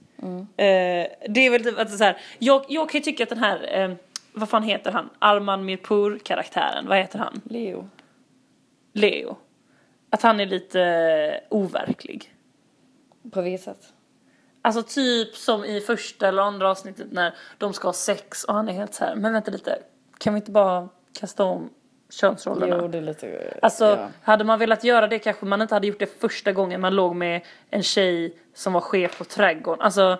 Eh, 0.57 1.07
det 1.29 1.45
är 1.45 1.49
väl 1.49 1.63
typ 1.63 1.79
att 1.79 1.97
så 1.97 2.03
här, 2.03 2.17
jag, 2.39 2.65
jag 2.69 2.89
kan 2.89 2.99
ju 2.99 3.03
tycka 3.03 3.23
att 3.23 3.29
den 3.29 3.37
här, 3.37 3.97
vad 4.33 4.49
fan 4.49 4.63
heter 4.63 4.91
han, 4.91 5.09
Arman 5.19 5.65
Mirpur 5.65 6.19
karaktären, 6.23 6.87
vad 6.87 6.97
heter 6.97 7.19
han? 7.19 7.41
Leo. 7.45 7.89
Leo. 8.93 9.37
Att 10.09 10.21
han 10.21 10.39
är 10.39 10.45
lite 10.45 10.81
eh, 10.81 11.57
overklig. 11.57 12.33
På 13.31 13.41
vilket 13.41 13.61
sätt? 13.61 13.93
Alltså 14.61 14.83
typ 14.83 15.35
som 15.35 15.65
i 15.65 15.81
första 15.81 16.27
eller 16.27 16.41
andra 16.41 16.71
avsnittet 16.71 17.11
när 17.11 17.33
de 17.57 17.73
ska 17.73 17.87
ha 17.87 17.93
sex 17.93 18.43
och 18.43 18.53
han 18.53 18.69
är 18.69 18.73
helt 18.73 18.93
så 18.93 19.05
här, 19.05 19.15
men 19.15 19.33
vänta 19.33 19.51
lite, 19.51 19.79
kan 20.17 20.33
vi 20.33 20.37
inte 20.37 20.51
bara 20.51 20.89
kasta 21.19 21.43
om 21.43 21.69
könsrollerna? 22.09 22.77
Jo, 22.81 22.87
det 22.87 22.97
är 22.97 23.01
lite... 23.01 23.53
Alltså 23.61 23.85
ja. 23.85 24.09
hade 24.21 24.43
man 24.43 24.59
velat 24.59 24.83
göra 24.83 25.07
det 25.07 25.19
kanske 25.19 25.45
man 25.45 25.61
inte 25.61 25.75
hade 25.75 25.87
gjort 25.87 25.99
det 25.99 26.19
första 26.19 26.51
gången 26.51 26.81
man 26.81 26.95
låg 26.95 27.15
med 27.15 27.41
en 27.69 27.83
tjej 27.83 28.33
som 28.53 28.73
var 28.73 28.81
chef 28.81 29.17
på 29.17 29.23
trädgården. 29.23 29.81
Alltså 29.81 30.17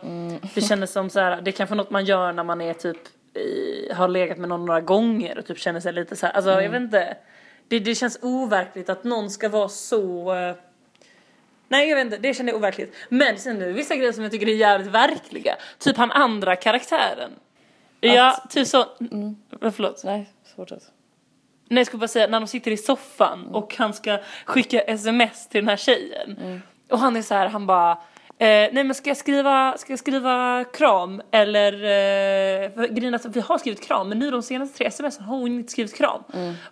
det 0.55 0.61
kändes 0.61 0.91
som 0.91 1.09
så 1.09 1.19
här, 1.19 1.41
det 1.41 1.49
är 1.49 1.51
kanske 1.51 1.75
något 1.75 1.89
man 1.89 2.05
gör 2.05 2.33
när 2.33 2.43
man 2.43 2.61
är 2.61 2.73
typ 2.73 2.97
i, 3.33 3.93
har 3.93 4.07
legat 4.07 4.37
med 4.37 4.49
någon 4.49 4.65
några 4.65 4.81
gånger 4.81 5.37
och 5.37 5.45
typ 5.45 5.57
känner 5.57 5.79
sig 5.79 5.93
lite 5.93 6.15
så 6.15 6.25
här, 6.25 6.33
alltså 6.33 6.51
jag 6.51 6.69
vet 6.69 6.81
inte. 6.81 7.17
Det, 7.69 7.79
det 7.79 7.95
känns 7.95 8.19
overkligt 8.21 8.89
att 8.89 9.03
någon 9.03 9.29
ska 9.29 9.49
vara 9.49 9.69
så 9.69 10.33
eh, 10.33 10.55
Nej 11.67 11.89
jag 11.89 11.95
vet 11.95 12.05
inte, 12.05 12.17
det 12.17 12.33
känner 12.33 12.51
jag 12.51 12.57
overkligt. 12.57 12.95
Men 13.09 13.37
sen 13.37 13.61
är 13.61 13.65
det 13.65 13.73
vissa 13.73 13.95
grejer 13.95 14.11
som 14.11 14.23
jag 14.23 14.31
tycker 14.31 14.47
är 14.47 14.55
jävligt 14.55 14.91
verkliga. 14.91 15.55
Typ 15.77 15.97
han 15.97 16.11
andra 16.11 16.55
karaktären. 16.55 17.31
Ja, 18.01 18.43
typ 18.49 18.67
så. 18.67 18.85
Mm. 19.11 19.35
Förlåt. 19.61 20.01
Nej, 20.03 20.29
att... 20.55 20.71
Nej 20.71 21.79
jag 21.79 21.87
skulle 21.87 21.99
bara 21.99 22.07
säga 22.07 22.27
när 22.27 22.39
de 22.39 22.47
sitter 22.47 22.71
i 22.71 22.77
soffan 22.77 23.45
och 23.45 23.75
han 23.75 23.93
ska 23.93 24.19
skicka 24.45 24.81
sms 24.81 25.47
till 25.47 25.61
den 25.61 25.69
här 25.69 25.77
tjejen. 25.77 26.61
Och 26.89 26.99
han 26.99 27.15
är 27.15 27.21
så 27.21 27.33
här, 27.33 27.47
han 27.47 27.65
bara 27.65 27.97
Eh, 28.41 28.45
nej 28.71 28.83
men 28.83 28.95
ska 28.95 29.09
jag 29.09 29.17
skriva, 29.17 29.77
ska 29.77 29.91
jag 29.91 29.99
skriva 29.99 30.65
kram 30.73 31.21
eller, 31.31 31.73
eh, 31.73 32.71
för 32.71 32.87
grejen 32.87 33.13
är 33.13 33.17
att 33.27 33.35
vi 33.35 33.39
har 33.39 33.57
skrivit 33.57 33.81
kram 33.81 34.09
men 34.09 34.19
nu 34.19 34.31
de 34.31 34.41
senaste 34.43 34.77
tre 34.77 34.87
sms 34.87 35.17
har 35.19 35.37
hon 35.37 35.51
inte 35.51 35.71
skrivit 35.71 35.95
kram. 35.95 36.23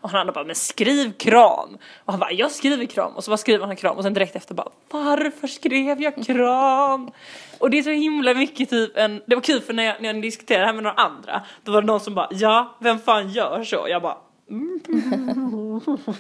Och 0.01 0.09
han 0.09 0.19
andra 0.21 0.33
bara, 0.33 0.45
men 0.45 0.55
skriv 0.55 1.13
kram! 1.13 1.77
Och 2.05 2.13
han 2.13 2.19
bara, 2.19 2.31
jag 2.31 2.51
skriver 2.51 2.85
kram 2.85 3.15
och 3.15 3.23
så 3.23 3.31
bara 3.31 3.37
skriver 3.37 3.65
han 3.65 3.75
kram 3.75 3.97
och 3.97 4.03
sen 4.03 4.13
direkt 4.13 4.35
efter 4.35 4.55
bara, 4.55 4.69
varför 4.89 5.47
skrev 5.47 6.01
jag 6.01 6.25
kram? 6.25 7.11
Och 7.57 7.69
det 7.69 7.77
är 7.79 7.83
så 7.83 7.89
himla 7.89 8.33
mycket 8.33 8.69
typ 8.69 8.97
en, 8.97 9.21
det 9.25 9.35
var 9.35 9.41
kul 9.41 9.61
för 9.61 9.73
när 9.73 9.83
jag, 9.83 10.01
när 10.01 10.13
jag 10.13 10.21
diskuterade 10.21 10.63
det 10.63 10.67
här 10.67 10.73
med 10.73 10.83
några 10.83 10.95
andra, 11.01 11.41
då 11.63 11.71
var 11.71 11.81
det 11.81 11.87
någon 11.87 11.99
som 11.99 12.15
bara, 12.15 12.27
ja 12.31 12.77
vem 12.79 12.99
fan 12.99 13.29
gör 13.29 13.63
så? 13.63 13.85
Jag 13.89 14.01
bara, 14.01 14.17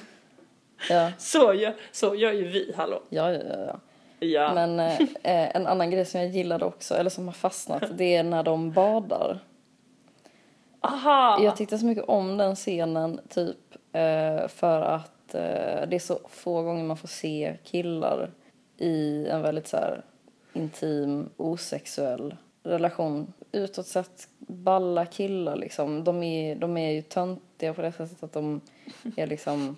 Ja, 0.89 1.11
så 1.17 1.53
gör, 1.53 1.73
så 1.91 2.15
gör 2.15 2.31
ju 2.31 2.47
vi, 2.47 2.73
hallå. 2.77 3.01
ja, 3.09 3.31
ja, 3.31 3.39
ja. 3.67 3.79
Ja. 4.19 4.53
Men 4.53 4.79
eh, 4.79 5.01
eh, 5.01 5.55
en 5.55 5.67
annan 5.67 5.91
grej 5.91 6.05
som 6.05 6.21
jag 6.21 6.29
gillade 6.29 6.65
också, 6.65 6.95
eller 6.95 7.09
som 7.09 7.25
har 7.25 7.33
fastnat, 7.33 7.83
det 7.97 8.15
är 8.15 8.23
när 8.23 8.43
de 8.43 8.71
badar. 8.71 9.39
Aha! 10.81 11.39
Jag 11.43 11.57
tyckte 11.57 11.77
så 11.77 11.85
mycket 11.85 12.03
om 12.03 12.37
den 12.37 12.55
scenen, 12.55 13.19
typ 13.29 13.57
eh, 13.91 14.47
för 14.47 14.81
att 14.81 15.35
eh, 15.35 15.87
det 15.87 15.95
är 15.95 15.99
så 15.99 16.19
få 16.29 16.61
gånger 16.61 16.83
man 16.83 16.97
får 16.97 17.07
se 17.07 17.57
killar 17.63 18.31
i 18.77 19.27
en 19.27 19.41
väldigt 19.41 19.67
så 19.67 19.77
här 19.77 20.03
intim, 20.53 21.29
osexuell 21.37 22.35
relation. 22.63 23.33
Utåt 23.51 23.87
sett 23.87 24.27
balla 24.37 25.05
killar 25.05 25.55
liksom. 25.55 26.03
De 26.03 26.23
är, 26.23 26.55
de 26.55 26.77
är 26.77 26.91
ju 26.91 27.01
töntiga 27.01 27.73
på 27.73 27.81
det 27.81 27.91
sättet 27.91 28.23
att 28.23 28.33
de 28.33 28.61
är 29.15 29.27
liksom 29.27 29.77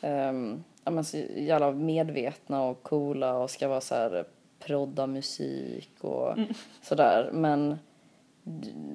um, 0.00 0.64
ja, 0.86 0.90
men 0.90 1.04
så 1.04 1.16
jävla 1.36 1.72
medvetna 1.72 2.62
och 2.62 2.82
coola 2.82 3.38
och 3.38 3.50
ska 3.50 3.68
vara 3.68 3.80
så 3.80 3.94
här 3.94 4.24
prodda 4.58 5.06
musik 5.06 5.90
och 6.00 6.36
sådär. 6.82 7.30
Men 7.32 7.78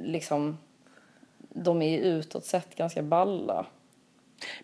liksom 0.04 0.58
de 1.40 1.82
är 1.82 1.90
ju 1.90 1.98
utåt 1.98 2.46
sett 2.46 2.76
ganska 2.76 3.04
balla. 3.04 3.66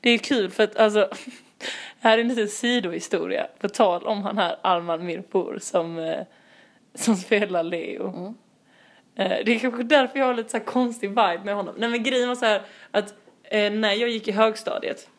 Det 0.02 0.10
är 0.10 0.18
kul 0.18 0.52
för 0.52 0.64
att 0.64 0.76
alltså, 0.76 1.10
här 2.00 2.18
är 2.18 2.22
en 2.22 2.28
liten 2.28 2.48
sidohistoria 2.48 3.48
på 3.60 3.70
tal 3.70 4.04
om 4.08 4.22
han 4.24 4.38
här 4.38 4.56
Arman 4.62 5.06
Mirpur 5.06 5.60
som, 5.62 6.00
eh, 6.00 6.26
som 6.94 7.16
spelar 7.16 7.64
Leo. 7.64 8.36
Eh, 9.16 9.38
det 9.46 9.56
är 9.56 9.60
kanske 9.60 9.84
därför 9.84 10.20
jag 10.20 10.26
har 10.26 10.34
lite 10.34 10.50
så 10.50 10.60
konstig 10.60 11.10
vibe 11.10 11.42
med 11.46 11.56
honom. 11.56 11.76
Nej 11.78 11.90
men 11.90 12.04
grejen 12.04 12.28
var 12.28 12.36
så 12.36 12.46
här 12.46 12.62
att 12.92 13.14
eh, 13.44 13.72
när 13.72 13.94
jag 13.94 14.10
gick 14.10 14.28
i 14.28 14.32
högstadiet, 14.32 15.10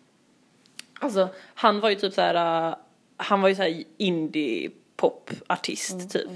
alltså 0.99 1.28
han 1.55 1.81
var 1.81 1.90
ju 1.90 1.95
typ 1.97 2.12
så 2.14 2.21
här, 2.21 2.69
eh, 2.71 2.76
han 3.17 3.40
var 3.40 3.49
ju 3.49 3.55
så 3.55 3.62
här 3.62 3.83
indie 3.97 4.71
pop 4.97 5.31
artist 5.47 6.11
typ. 6.11 6.31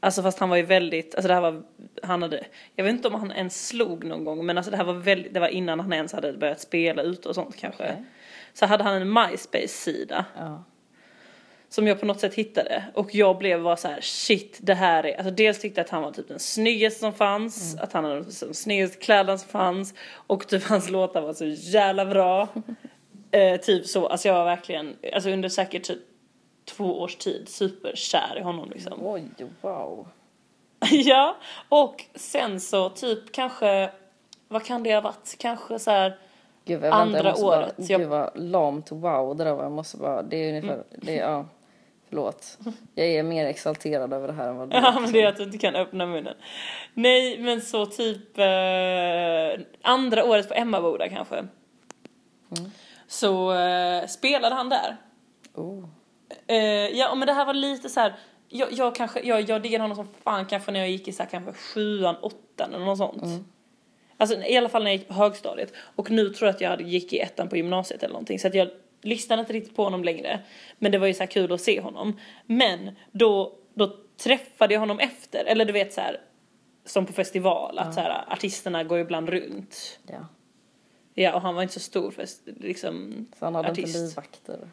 Alltså 0.00 0.22
fast 0.22 0.38
han 0.38 0.48
var 0.48 0.56
ju 0.56 0.62
väldigt, 0.62 1.14
alltså 1.14 1.28
det 1.28 1.34
här 1.34 1.40
var, 1.40 1.62
han 2.02 2.22
hade, 2.22 2.44
jag 2.76 2.84
vet 2.84 2.92
inte 2.92 3.08
om 3.08 3.14
han 3.14 3.32
ens 3.32 3.68
slog 3.68 4.04
någon 4.04 4.24
gång 4.24 4.46
men 4.46 4.56
alltså 4.58 4.70
det 4.70 4.76
här 4.76 4.84
var 4.84 4.94
väldigt, 4.94 5.34
det 5.34 5.40
var 5.40 5.48
innan 5.48 5.80
han 5.80 5.92
ens 5.92 6.12
hade 6.12 6.32
börjat 6.32 6.60
spela 6.60 7.02
ut 7.02 7.26
och 7.26 7.34
sånt 7.34 7.56
kanske. 7.56 7.82
Okej. 7.84 8.04
Så 8.52 8.66
hade 8.66 8.84
han 8.84 8.94
en 9.02 9.12
MySpace-sida 9.12 10.24
Ja. 10.36 10.64
som 11.68 11.86
jag 11.86 12.00
på 12.00 12.06
något 12.06 12.20
sätt 12.20 12.34
hittade 12.34 12.84
och 12.94 13.14
jag 13.14 13.38
blev 13.38 13.62
bara 13.62 13.76
så 13.76 13.88
här 13.88 14.00
shit 14.00 14.58
det 14.62 14.74
här 14.74 15.06
är, 15.06 15.16
alltså 15.16 15.30
dels 15.30 15.60
tyckte 15.60 15.80
jag 15.80 15.84
att 15.84 15.90
han 15.90 16.02
var 16.02 16.12
typ 16.12 16.28
den 16.28 16.38
snyggaste 16.38 17.00
som 17.00 17.12
fanns, 17.12 17.76
att 17.76 17.92
han 17.92 18.04
hade 18.04 18.20
de 18.20 18.54
snyggaste 18.54 18.96
kläderna 18.98 19.38
som 19.38 19.48
fanns 19.48 19.94
och 20.12 20.48
typ 20.48 20.64
hans 20.64 20.90
låtar 20.90 21.20
var 21.20 21.34
så 21.34 21.44
jävla 21.46 22.06
bra. 22.06 22.48
eh, 23.30 23.60
typ 23.60 23.86
så, 23.86 24.06
alltså 24.06 24.28
jag 24.28 24.34
var 24.34 24.44
verkligen, 24.44 24.96
alltså 25.12 25.30
under 25.30 25.48
säkert 25.48 25.82
typ 25.82 25.98
två 26.64 27.00
års 27.00 27.16
tid 27.16 27.48
superkär 27.48 28.38
i 28.38 28.40
honom 28.42 28.70
liksom. 28.70 29.06
Oj, 29.06 29.24
wow. 29.60 30.08
ja, 30.90 31.36
och 31.68 32.04
sen 32.14 32.60
så 32.60 32.88
typ 32.90 33.32
kanske, 33.32 33.90
vad 34.48 34.64
kan 34.64 34.82
det 34.82 34.94
ha 34.94 35.00
varit? 35.00 35.36
Kanske 35.38 35.78
så 35.78 35.90
här 35.90 36.18
Gud, 36.64 36.84
Andra 36.84 37.22
vänta, 37.22 37.30
måste 37.30 37.44
året, 37.44 37.76
Bara, 37.76 37.86
jag- 37.88 38.00
Gud 38.00 38.08
vad 38.08 38.30
lamt 38.34 38.92
wow 38.92 39.36
det 39.36 39.44
där 39.44 39.52
var. 39.54 39.62
Jag 39.62 39.72
måste 39.72 39.96
bara, 39.96 40.22
det 40.22 40.36
är 40.36 40.48
ungefär, 40.48 40.82
det 40.90 41.18
är, 41.18 41.30
ja. 41.30 41.46
Förlåt. 42.08 42.58
Jag 42.94 43.06
är 43.06 43.22
mer 43.22 43.46
exalterad 43.46 44.12
över 44.12 44.26
det 44.28 44.32
här 44.34 44.48
än 44.48 44.56
vad 44.56 44.70
du 44.70 44.76
Ja 44.76 45.00
men 45.00 45.12
det 45.12 45.22
är 45.22 45.26
att 45.26 45.36
du 45.36 45.42
inte 45.42 45.58
kan 45.58 45.76
öppna 45.76 46.06
munnen. 46.06 46.34
Nej 46.94 47.38
men 47.38 47.60
så 47.60 47.86
typ 47.86 48.38
eh, 48.38 49.64
andra 49.82 50.24
året 50.24 50.48
på 50.48 50.54
Emmaboda 50.54 51.08
kanske. 51.08 51.44
Så 53.08 53.52
eh, 53.52 54.06
spelade 54.06 54.54
han 54.54 54.68
där. 54.68 54.96
Oh. 55.54 55.84
Eh, 56.46 56.58
ja 56.98 57.14
men 57.14 57.26
det 57.26 57.32
här 57.32 57.46
var 57.46 57.54
lite 57.54 57.88
så 57.88 58.00
här. 58.00 58.14
Jag, 58.48 58.72
jag 58.72 58.94
kanske, 58.94 59.20
jag, 59.20 59.50
jag 59.50 59.62
diggade 59.62 59.84
honom 59.84 59.96
som 59.96 60.08
fan 60.24 60.46
kanske 60.46 60.72
när 60.72 60.80
jag 60.80 60.90
gick 60.90 61.08
i 61.08 61.12
så 61.12 61.22
här, 61.22 61.30
kanske 61.30 61.52
sjuan, 61.52 62.16
åttan 62.16 62.74
eller 62.74 62.84
något 62.84 62.98
sånt. 62.98 63.22
Alltså 64.16 64.42
i 64.42 64.56
alla 64.56 64.68
fall 64.68 64.84
när 64.84 64.90
jag 64.90 64.98
gick 64.98 65.08
på 65.08 65.14
högstadiet. 65.14 65.72
Och 65.96 66.10
nu 66.10 66.28
tror 66.28 66.46
jag 66.46 66.54
att 66.54 66.60
jag 66.60 66.80
gick 66.80 67.12
i 67.12 67.18
ettan 67.18 67.48
på 67.48 67.56
gymnasiet 67.56 68.02
eller 68.02 68.12
någonting. 68.12 68.38
Så 68.38 68.48
att 68.48 68.54
jag 68.54 68.68
lyssnade 69.02 69.40
inte 69.40 69.52
riktigt 69.52 69.76
på 69.76 69.84
honom 69.84 70.04
längre. 70.04 70.40
Men 70.78 70.92
det 70.92 70.98
var 70.98 71.06
ju 71.06 71.14
så 71.14 71.18
här 71.18 71.26
kul 71.26 71.52
att 71.52 71.60
se 71.60 71.80
honom. 71.80 72.20
Men 72.46 72.96
då, 73.12 73.52
då 73.74 73.96
träffade 74.24 74.74
jag 74.74 74.80
honom 74.80 74.98
efter. 74.98 75.44
Eller 75.44 75.64
du 75.64 75.72
vet 75.72 75.92
så 75.92 76.00
här. 76.00 76.20
Som 76.84 77.06
på 77.06 77.12
festival. 77.12 77.78
Att 77.78 77.94
så 77.94 78.00
här, 78.00 78.32
artisterna 78.32 78.84
går 78.84 78.98
ibland 78.98 79.28
runt. 79.28 80.00
Ja. 80.06 80.26
Ja 81.22 81.34
och 81.34 81.40
han 81.42 81.54
var 81.54 81.62
inte 81.62 81.74
så 81.74 81.80
stor 81.80 82.10
fest, 82.10 82.42
liksom 82.44 83.26
Så 83.38 83.44
han 83.44 83.54
hade 83.54 83.70
artist. 83.70 83.88
inte 83.88 83.98
livvakter. 83.98 84.68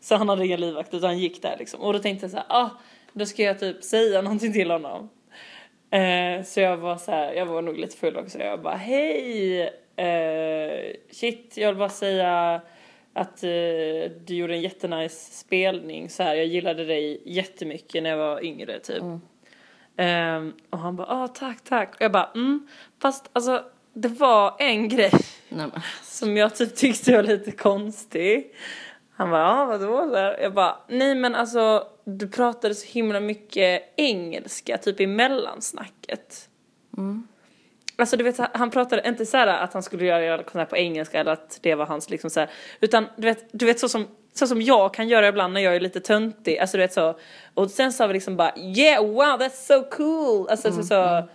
Så 0.00 0.14
han 0.16 0.28
hade 0.28 0.46
inga 0.46 0.56
livvakter 0.56 0.96
utan 0.96 1.10
han 1.10 1.18
gick 1.18 1.42
där 1.42 1.56
liksom. 1.58 1.80
Och 1.80 1.92
då 1.92 1.98
tänkte 1.98 2.24
jag 2.24 2.30
så 2.30 2.36
här, 2.36 2.46
ah, 2.48 2.70
då 3.12 3.26
ska 3.26 3.42
jag 3.42 3.58
typ 3.58 3.84
säga 3.84 4.22
någonting 4.22 4.52
till 4.52 4.70
honom. 4.70 5.08
Eh, 5.90 6.42
så 6.44 6.60
jag 6.60 6.76
var 6.76 6.96
så 6.96 7.10
här, 7.10 7.32
jag 7.32 7.46
var 7.46 7.62
nog 7.62 7.78
lite 7.78 7.96
full 7.96 8.16
också. 8.16 8.38
Jag 8.38 8.62
bara, 8.62 8.76
hej! 8.76 9.60
Eh, 9.96 10.94
shit, 11.10 11.56
jag 11.56 11.68
vill 11.68 11.78
bara 11.78 11.88
säga 11.88 12.60
att 13.12 13.44
eh, 13.44 14.10
du 14.24 14.34
gjorde 14.34 14.54
en 14.54 14.60
jättenice 14.62 15.38
spelning 15.38 16.10
så 16.10 16.22
här. 16.22 16.34
Jag 16.34 16.46
gillade 16.46 16.84
dig 16.84 17.22
jättemycket 17.24 18.02
när 18.02 18.10
jag 18.10 18.16
var 18.16 18.44
yngre 18.44 18.80
typ. 18.80 19.02
Eh, 19.96 20.42
och 20.70 20.78
han 20.78 20.96
bara, 20.96 21.06
ah 21.10 21.28
tack, 21.28 21.64
tack. 21.64 21.94
Och 21.94 22.02
jag 22.02 22.12
bara, 22.12 22.30
mm, 22.34 22.68
fast 23.02 23.30
alltså 23.32 23.64
det 23.92 24.08
var 24.08 24.56
en 24.58 24.88
grej 24.88 25.12
Nej, 25.48 25.66
men. 25.72 25.80
som 26.02 26.36
jag 26.36 26.54
typ 26.54 26.76
tyckte 26.76 27.16
var 27.16 27.22
lite 27.22 27.52
konstig. 27.52 28.54
Han 29.16 29.30
bara, 29.30 29.40
ja 29.40 29.64
vadå? 29.64 30.34
Jag 30.40 30.54
bara, 30.54 30.76
nej 30.88 31.14
men 31.14 31.34
alltså 31.34 31.86
du 32.04 32.28
pratade 32.28 32.74
så 32.74 32.86
himla 32.86 33.20
mycket 33.20 33.82
engelska 33.96 34.78
typ 34.78 35.00
i 35.00 35.06
mellansnacket. 35.06 36.48
Alltså 37.96 38.16
du 38.16 38.24
vet, 38.24 38.38
han 38.52 38.70
pratade 38.70 39.08
inte 39.08 39.26
så 39.26 39.36
här 39.36 39.46
att 39.46 39.72
han 39.72 39.82
skulle 39.82 40.04
göra 40.04 40.42
konsert 40.42 40.70
på 40.70 40.76
engelska 40.76 41.20
eller 41.20 41.32
att 41.32 41.58
det 41.62 41.74
var 41.74 41.86
hans 41.86 42.10
liksom 42.10 42.30
så 42.30 42.40
här, 42.40 42.50
utan 42.80 43.06
du 43.16 43.22
vet, 43.22 43.46
du 43.52 43.66
vet 43.66 43.80
så 43.80 43.88
som, 43.88 44.06
så 44.34 44.46
som 44.46 44.62
jag 44.62 44.94
kan 44.94 45.08
göra 45.08 45.28
ibland 45.28 45.54
när 45.54 45.60
jag 45.60 45.76
är 45.76 45.80
lite 45.80 46.00
töntig, 46.00 46.58
alltså 46.58 46.76
du 46.76 46.82
vet 46.82 46.92
så, 46.92 47.18
och 47.54 47.70
sen 47.70 47.92
sa 47.92 48.06
vi 48.06 48.12
liksom 48.12 48.36
bara 48.36 48.58
yeah 48.58 49.04
wow 49.04 49.40
that's 49.40 49.66
so 49.66 49.90
cool, 49.90 50.48
alltså 50.48 50.72
så, 50.72 50.82
så 50.82 51.28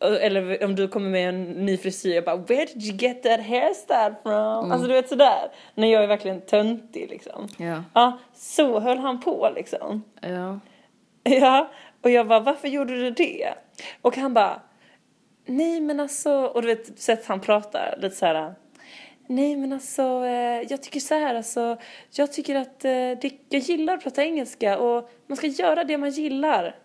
eller 0.00 0.64
om 0.64 0.74
du 0.74 0.88
kommer 0.88 1.10
med 1.10 1.28
en 1.28 1.42
ny 1.44 1.76
frisyr, 1.76 2.14
jag 2.14 2.24
bara 2.24 2.36
where 2.36 2.64
did 2.64 2.82
you 2.82 2.96
get 2.96 3.22
that 3.22 3.40
hairstyle 3.40 4.14
from? 4.22 4.72
Alltså 4.72 4.88
du 4.88 4.94
vet 4.94 5.08
sådär, 5.08 5.50
när 5.74 5.92
jag 5.92 6.02
är 6.02 6.06
verkligen 6.06 6.40
töntig 6.40 7.10
liksom. 7.10 7.48
Ja. 7.58 7.82
Ja, 7.94 8.18
så 8.34 8.80
höll 8.80 8.98
han 8.98 9.20
på 9.20 9.50
liksom. 9.54 10.04
Ja. 10.20 10.60
Ja, 11.22 11.70
och 12.02 12.10
jag 12.10 12.28
bara, 12.28 12.40
varför 12.40 12.68
gjorde 12.68 12.96
du 12.96 13.10
det? 13.10 13.54
Och 14.02 14.16
han 14.16 14.34
bara, 14.34 14.60
nej 15.46 15.80
men 15.80 16.00
alltså, 16.00 16.32
och 16.32 16.62
du 16.62 16.68
vet 16.68 16.98
sättet 16.98 17.26
han 17.26 17.40
pratar, 17.40 17.98
lite 17.98 18.16
så 18.16 18.26
här. 18.26 18.54
Nej 19.26 19.56
men 19.56 19.72
alltså, 19.72 20.02
eh, 20.02 20.62
jag 20.70 20.82
tycker 20.82 21.00
så 21.00 21.14
här 21.14 21.34
alltså, 21.34 21.76
jag 22.10 22.32
tycker 22.32 22.54
att 22.54 22.84
eh, 22.84 22.90
det, 22.90 23.32
jag 23.48 23.60
gillar 23.60 23.94
att 23.94 24.02
prata 24.02 24.24
engelska 24.24 24.78
och 24.78 25.10
man 25.26 25.36
ska 25.36 25.46
göra 25.46 25.84
det 25.84 25.98
man 25.98 26.10
gillar. 26.10 26.76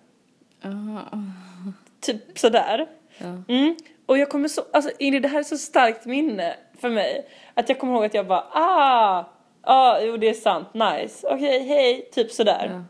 Typ 2.01 2.39
sådär. 2.39 2.87
Ja. 3.17 3.53
Mm. 3.55 3.75
Och 4.05 4.17
jag 4.17 4.29
kommer 4.29 4.47
så, 4.47 4.61
alltså 4.73 4.91
Ingrid 4.99 5.21
det 5.21 5.27
här 5.27 5.39
är 5.39 5.43
så 5.43 5.57
starkt 5.57 6.05
minne 6.05 6.55
för 6.81 6.89
mig. 6.89 7.27
Att 7.53 7.69
jag 7.69 7.79
kommer 7.79 7.93
ihåg 7.93 8.05
att 8.05 8.13
jag 8.13 8.27
bara, 8.27 8.45
ah, 8.51 9.25
ah, 9.61 9.99
jo 9.99 10.17
det 10.17 10.29
är 10.29 10.33
sant, 10.33 10.67
nice, 10.73 11.27
okej, 11.27 11.67
hej, 11.67 12.09
typ 12.13 12.31
sådär. 12.31 12.69
Ja. 12.73 12.83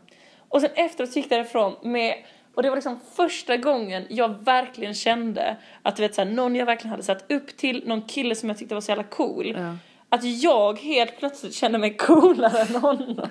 Och 0.48 0.60
sen 0.60 0.70
efteråt 0.74 1.16
gick 1.16 1.32
jag 1.32 1.38
därifrån 1.38 1.76
med, 1.82 2.14
och 2.54 2.62
det 2.62 2.68
var 2.68 2.76
liksom 2.76 3.00
första 3.14 3.56
gången 3.56 4.06
jag 4.08 4.44
verkligen 4.44 4.94
kände 4.94 5.56
att 5.82 5.96
du 5.96 6.02
vet 6.02 6.14
såhär, 6.14 6.30
någon 6.30 6.56
jag 6.56 6.66
verkligen 6.66 6.90
hade 6.90 7.02
satt 7.02 7.30
upp 7.30 7.56
till, 7.56 7.82
någon 7.86 8.02
kille 8.02 8.34
som 8.34 8.48
jag 8.48 8.58
tyckte 8.58 8.74
var 8.74 8.80
så 8.80 8.90
jävla 8.90 9.04
cool. 9.04 9.54
Ja. 9.58 9.76
Att 10.08 10.24
jag 10.24 10.78
helt 10.78 11.18
plötsligt 11.18 11.54
kände 11.54 11.78
mig 11.78 11.96
coolare 11.96 12.60
än 12.60 12.76
honom. 12.76 13.28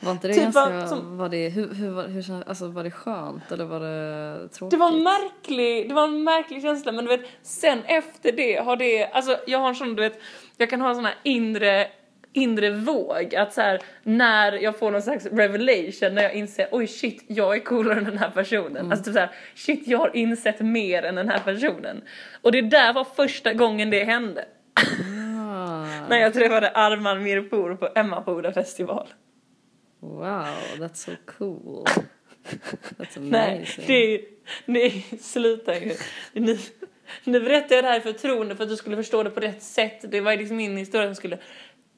Var 0.00 0.12
inte 0.12 0.28
det 0.28 0.34
Typ 0.34 0.42
ganska, 0.42 0.68
vad 0.70 0.88
som- 0.88 1.16
var 1.18 1.28
det, 1.28 1.48
hur, 1.48 1.74
hur, 1.74 2.08
hur, 2.08 2.48
alltså 2.48 2.68
var 2.68 2.84
det 2.84 2.90
skönt 2.90 3.52
eller 3.52 3.64
var 3.64 3.80
det 3.80 4.48
tråkigt? 4.48 4.70
Det 4.70 4.76
var 4.76 4.88
en 4.92 5.02
märklig, 5.02 5.88
det 5.88 5.94
var 5.94 6.04
en 6.04 6.24
märklig 6.24 6.62
känsla 6.62 6.92
men 6.92 7.04
du 7.04 7.16
vet 7.16 7.26
sen 7.42 7.78
efter 7.84 8.32
det 8.32 8.56
har 8.56 8.76
det, 8.76 9.06
alltså 9.06 9.36
jag 9.46 9.58
har 9.58 9.68
en 9.68 9.74
sån 9.74 9.94
du 9.96 10.02
vet, 10.02 10.20
jag 10.56 10.70
kan 10.70 10.80
ha 10.80 10.88
en 10.88 10.94
sån 10.94 11.04
här 11.04 11.14
inre 11.22 11.86
inre 12.32 12.70
våg 12.70 13.34
att 13.34 13.52
så 13.52 13.60
här 13.60 13.80
när 14.02 14.52
jag 14.52 14.78
får 14.78 14.90
någon 14.90 15.02
slags 15.02 15.26
revelation 15.26 16.14
när 16.14 16.22
jag 16.22 16.34
inser 16.34 16.68
oj 16.72 16.86
shit 16.86 17.24
jag 17.26 17.56
är 17.56 17.60
coolare 17.60 17.98
än 17.98 18.04
den 18.04 18.18
här 18.18 18.30
personen. 18.30 18.92
Alltså 18.92 19.04
typ 19.04 19.14
så 19.14 19.20
här 19.20 19.30
shit 19.54 19.86
jag 19.86 19.98
har 19.98 20.16
insett 20.16 20.60
mer 20.60 21.02
än 21.02 21.14
den 21.14 21.28
här 21.28 21.38
personen. 21.38 22.02
Och 22.42 22.52
det 22.52 22.60
där 22.62 22.92
var 22.92 23.04
första 23.04 23.52
gången 23.52 23.90
det 23.90 24.04
hände. 24.04 24.44
Ah, 24.74 25.84
När 26.08 26.18
jag 26.18 26.32
träffade 26.34 26.68
Arman 26.70 27.22
Mirpour 27.22 27.74
på 27.74 27.88
Emmaboda 27.94 28.52
festival. 28.52 29.08
Wow, 30.00 30.46
that's 30.78 30.94
so 30.94 31.12
cool. 31.38 31.86
That's 32.98 33.16
amazing. 33.16 33.30
Nej, 33.30 33.66
det 33.86 34.14
är, 34.14 34.20
nej, 34.64 35.06
sluta 35.20 35.78
ju. 35.78 35.96
Nu, 36.32 36.58
nu 37.24 37.40
berättar 37.40 37.74
jag 37.74 37.84
det 37.84 37.88
här 37.88 37.98
i 37.98 38.00
förtroende 38.00 38.56
för 38.56 38.62
att 38.62 38.70
du 38.70 38.76
skulle 38.76 38.96
förstå 38.96 39.22
det 39.22 39.30
på 39.30 39.40
rätt 39.40 39.62
sätt. 39.62 40.04
Det 40.10 40.20
var 40.20 40.36
liksom 40.36 40.56
min 40.56 40.76
historia 40.76 41.08
som 41.08 41.14
skulle 41.14 41.38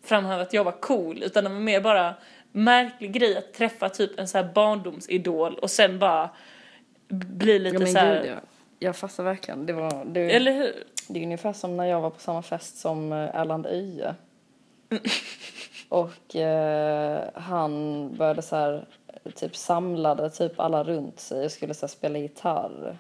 framhäva 0.05 0.43
att 0.43 0.53
jag 0.53 0.65
var 0.65 0.81
cool. 0.81 1.23
Utan 1.23 1.45
det 1.45 1.51
var 1.51 1.61
mer 1.61 1.81
bara 1.81 2.15
märklig 2.53 3.13
grej 3.13 3.37
att 3.37 3.55
träffa 3.55 3.89
typ 3.89 4.19
en 4.19 4.29
så 4.29 4.39
här 4.39 4.53
barndomsidol 4.55 5.55
och 5.55 5.71
sen 5.71 5.99
bara 5.99 6.31
bli 7.09 7.59
lite 7.59 7.77
ja, 7.77 7.81
men 7.81 7.93
så 7.93 7.99
här. 7.99 8.23
gud, 8.23 8.31
jag, 8.31 8.41
jag 8.79 8.97
fattar 8.97 9.25
verkligen. 9.25 9.67
Det, 9.67 9.73
var, 9.73 10.05
det, 10.05 10.21
Eller 10.21 10.53
hur? 10.53 10.85
det 11.09 11.21
är 11.21 11.25
ungefär 11.25 11.53
som 11.53 11.77
när 11.77 11.85
jag 11.85 12.01
var 12.01 12.11
på 12.11 12.21
samma 12.21 12.43
fest 12.43 12.79
som 12.79 13.13
eh, 13.13 13.19
Erland 13.19 13.67
Öje. 13.67 14.15
Och 15.93 16.37
eh, 16.37 17.23
han 17.35 18.09
började 18.17 18.43
så 18.43 18.57
här, 18.57 18.85
typ 19.35 19.57
samlade 19.57 20.31
typ 20.31 20.61
alla 20.61 20.85
runt 20.85 21.21
sig 21.21 21.45
och 21.45 21.53
skulle 21.53 21.75
så 21.75 21.87
här, 21.87 21.89
spela 21.89 22.19
gitarr. 22.19 22.99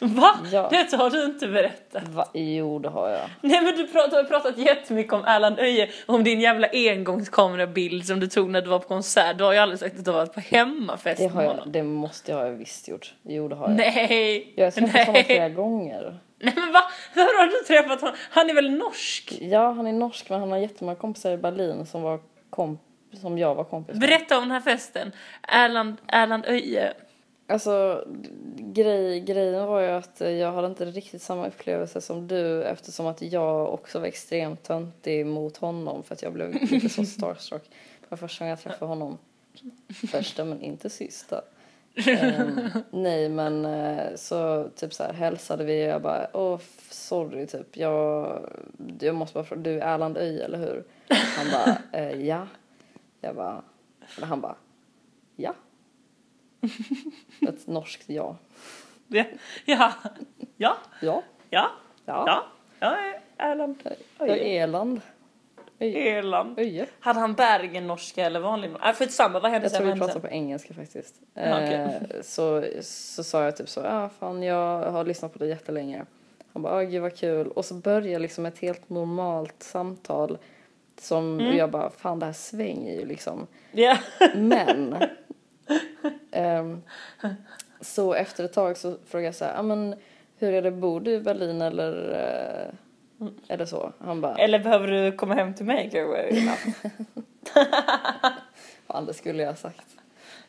Va? 0.00 0.38
Ja. 0.52 0.68
Det 0.70 0.96
har 0.96 1.10
du 1.10 1.24
inte 1.24 1.48
berättat. 1.48 2.08
Va? 2.08 2.28
Jo, 2.34 2.78
det 2.78 2.88
har 2.88 3.08
jag. 3.08 3.20
Nej 3.40 3.60
men 3.62 3.76
du, 3.76 3.86
pratar, 3.88 4.10
du 4.10 4.16
har 4.16 4.24
pratat 4.24 4.58
jättemycket 4.58 5.12
om 5.12 5.24
Erland 5.24 5.58
Öje, 5.58 5.90
om 6.06 6.24
din 6.24 6.40
jävla 6.40 6.68
engångskamerabild 6.72 8.06
som 8.06 8.20
du 8.20 8.26
tog 8.26 8.50
när 8.50 8.62
du 8.62 8.68
var 8.68 8.78
på 8.78 8.88
konsert. 8.88 9.38
Du 9.38 9.44
har 9.44 9.52
ju 9.52 9.58
aldrig 9.58 9.78
sagt 9.80 9.98
att 9.98 10.04
du 10.04 10.10
har 10.10 10.18
varit 10.18 10.34
på 10.34 10.40
hemmafest 10.40 11.20
Det, 11.20 11.28
har 11.28 11.42
jag, 11.42 11.62
det 11.66 11.82
måste 11.82 12.32
jag 12.32 12.38
ha 12.38 12.48
visst 12.48 12.88
gjort. 12.88 13.14
Jo, 13.22 13.48
det 13.48 13.54
har 13.54 13.68
jag. 13.68 13.76
Nej! 13.76 14.52
Jag 14.56 14.66
har 14.66 14.70
träffat 14.70 15.06
honom 15.06 15.24
flera 15.24 15.48
gånger. 15.48 16.18
Nej 16.40 16.54
men 16.56 16.72
va? 16.72 16.82
Hur 17.12 17.38
har 17.38 17.46
du 17.46 17.66
träffat 17.66 18.00
honom? 18.00 18.16
Han 18.30 18.50
är 18.50 18.54
väl 18.54 18.70
norsk? 18.70 19.38
Ja, 19.40 19.72
han 19.72 19.86
är 19.86 19.92
norsk 19.92 20.30
men 20.30 20.40
han 20.40 20.50
har 20.50 20.58
jättemånga 20.58 20.96
kompisar 20.96 21.32
i 21.32 21.36
Berlin 21.36 21.86
som, 21.86 22.02
var 22.02 22.20
komp 22.50 22.80
som 23.12 23.38
jag 23.38 23.54
var 23.54 23.64
kompis 23.64 23.94
med. 23.94 24.00
Berätta 24.00 24.36
om 24.36 24.42
den 24.42 24.50
här 24.50 24.60
festen. 24.60 25.12
Erland, 25.48 25.96
Erland 26.06 26.44
Öje. 26.46 26.94
Alltså, 27.48 28.04
grej, 28.56 29.20
grejen 29.20 29.66
var 29.66 29.80
ju 29.80 29.88
att 29.88 30.20
jag 30.20 30.52
hade 30.52 30.66
inte 30.66 30.84
riktigt 30.84 31.22
samma 31.22 31.46
upplevelse 31.46 32.00
som 32.00 32.28
du 32.28 32.62
eftersom 32.62 33.06
att 33.06 33.22
jag 33.22 33.74
också 33.74 33.98
var 33.98 34.06
extremt 34.06 34.62
töntig 34.62 35.26
mot 35.26 35.56
honom 35.56 36.02
för 36.02 36.14
att 36.14 36.22
jag 36.22 36.32
blev 36.32 36.70
lite 36.70 36.88
så 36.88 37.04
starstruck. 37.04 37.62
Det 38.00 38.06
var 38.08 38.16
första 38.16 38.44
gången 38.44 38.50
jag 38.50 38.60
träffade 38.60 38.88
honom. 38.88 39.18
Första 40.10 40.44
men 40.44 40.62
inte 40.62 40.90
sista 40.90 41.42
eh, 41.96 42.46
nej, 42.90 43.28
men 43.28 43.64
eh, 43.64 44.14
så 44.16 44.68
typ 44.76 44.94
så 44.94 45.02
här 45.02 45.12
hälsade 45.12 45.64
vi 45.64 45.84
och 45.84 45.88
jag 45.90 46.02
bara, 46.02 46.26
åh 46.32 46.60
sorry 46.90 47.46
typ, 47.46 47.76
jag, 47.76 48.40
jag 49.00 49.14
måste 49.14 49.34
bara 49.34 49.44
fråga, 49.44 49.62
du 49.62 49.80
är 49.80 49.94
Erland 49.94 50.16
Öj 50.16 50.40
eller 50.42 50.58
hur? 50.58 50.84
Han 51.08 51.46
bara, 51.52 52.00
eh, 52.00 52.26
ja. 52.26 52.46
Jag 53.20 53.36
bara, 53.36 53.62
eller 54.16 54.26
han 54.26 54.40
bara, 54.40 54.56
ja. 55.36 55.54
Ett 57.48 57.66
norskt 57.66 58.08
ja. 58.08 58.36
Ja, 59.08 59.24
ja, 59.64 59.92
ja, 60.56 60.76
ja, 60.98 61.22
ja, 61.50 61.70
ja, 62.04 62.24
ja. 62.26 62.46
jag 62.78 62.92
är 63.08 63.20
Erland 63.36 63.82
Öj. 63.84 63.98
Jag 64.18 64.38
är 64.38 64.62
Erland. 64.62 65.00
Erland. 65.78 66.58
Öje. 66.58 66.86
Hade 67.00 67.20
han 67.20 67.34
Bergen 67.34 67.86
norska 67.86 68.26
eller 68.26 68.40
vanlig 68.40 68.70
norska? 68.70 68.88
Äh, 68.88 68.94
skitsamma, 68.94 69.40
vad 69.40 69.50
hände 69.50 69.64
Jag 69.64 69.72
sen? 69.72 69.96
tror 69.96 70.06
vi 70.06 70.12
sen? 70.12 70.20
på 70.20 70.28
engelska 70.28 70.74
faktiskt. 70.74 71.14
Ja, 71.34 71.54
okej. 71.56 71.74
Eh, 71.74 72.22
så, 72.22 72.64
så 72.82 73.24
sa 73.24 73.44
jag 73.44 73.56
typ 73.56 73.68
så, 73.68 73.80
ja 73.80 74.10
fan 74.18 74.42
jag 74.42 74.90
har 74.90 75.04
lyssnat 75.04 75.32
på 75.32 75.38
det 75.38 75.46
jättelänge. 75.46 76.04
Han 76.52 76.62
bara, 76.62 76.76
åh 76.76 76.82
gud 76.82 77.02
vad 77.02 77.16
kul. 77.16 77.46
Och 77.48 77.64
så 77.64 77.74
börjar 77.74 78.18
liksom 78.20 78.46
ett 78.46 78.58
helt 78.58 78.88
normalt 78.88 79.62
samtal. 79.62 80.38
Som, 81.00 81.34
Mm. 81.34 81.46
och 81.48 81.54
jag 81.54 81.70
bara, 81.70 81.90
fan 81.90 82.18
det 82.18 82.26
här 82.26 82.32
svänger 82.32 82.92
ju 82.92 83.04
liksom. 83.06 83.46
Ja. 83.72 83.98
Men. 84.34 84.96
ehm, 86.30 86.82
så 87.80 88.14
efter 88.14 88.44
ett 88.44 88.52
tag 88.52 88.76
så 88.76 88.96
frågade 89.06 89.26
jag 89.26 89.34
så 89.34 89.44
här, 89.44 89.54
ja 89.54 89.62
men 89.62 89.94
hur 90.38 90.52
är 90.54 90.62
det, 90.62 90.70
bor 90.70 91.00
du 91.00 91.10
i 91.10 91.20
Berlin 91.20 91.62
eller? 91.62 92.12
Eh, 92.12 92.74
eller 93.48 93.64
så. 93.64 93.92
Han 93.98 94.20
bara, 94.20 94.34
Eller 94.36 94.58
behöver 94.58 94.88
du 94.88 95.12
komma 95.12 95.34
hem 95.34 95.54
till 95.54 95.66
mig 95.66 95.90
kanske? 95.92 96.42
fan 98.86 99.06
det 99.06 99.14
skulle 99.14 99.42
jag 99.42 99.50
ha 99.50 99.56
sagt. 99.56 99.86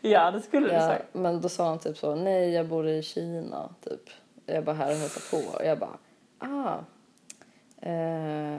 Ja, 0.01 0.31
det 0.31 0.41
skulle 0.41 0.67
du 0.67 0.73
Ja, 0.73 0.79
säga. 0.87 1.01
men 1.11 1.41
då 1.41 1.49
sa 1.49 1.67
han 1.69 1.79
typ 1.79 1.97
så, 1.97 2.15
nej 2.15 2.49
jag 2.53 2.67
bor 2.67 2.87
i 2.87 3.03
Kina 3.03 3.69
typ. 3.83 4.09
Jag 4.45 4.63
bara 4.63 4.75
här 4.75 4.91
och 4.91 4.97
hälsar 4.97 5.37
på 5.37 5.57
och 5.57 5.65
jag 5.65 5.79
bara, 5.79 5.97
ah. 6.39 6.77
Eh, 7.81 8.57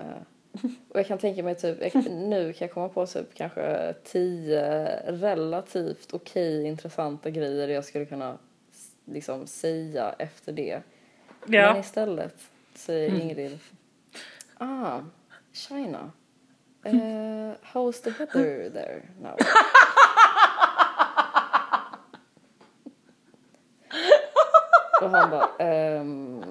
och 0.88 0.99
jag 0.99 1.07
kan 1.07 1.19
tänka 1.19 1.43
mig 1.43 1.55
typ, 1.55 1.95
jag, 1.95 2.11
nu 2.11 2.53
kan 2.53 2.67
jag 2.67 2.75
komma 2.75 2.88
på 2.88 3.07
typ 3.07 3.35
kanske 3.35 3.95
tio 4.05 4.87
relativt 5.12 6.15
okej 6.15 6.65
intressanta 6.67 7.31
grejer 7.31 7.69
jag 7.69 7.85
skulle 7.85 8.05
kunna 8.05 8.38
liksom 9.05 9.47
säga 9.47 10.15
efter 10.19 10.53
det. 10.53 10.81
Men 11.45 11.55
Ja. 11.61 11.79
istället 11.79 12.35
säger 12.75 13.21
Ingrid, 13.21 13.59
ah, 14.61 15.03
China. 15.53 16.12
Uh, 16.85 17.55
how's 17.62 18.00
the 18.00 18.11
weather 18.19 18.71
there 18.71 19.11
now? 19.21 19.37
Och 25.00 25.11
han 25.11 25.31
bara, 25.31 25.49
ehm, 25.59 26.43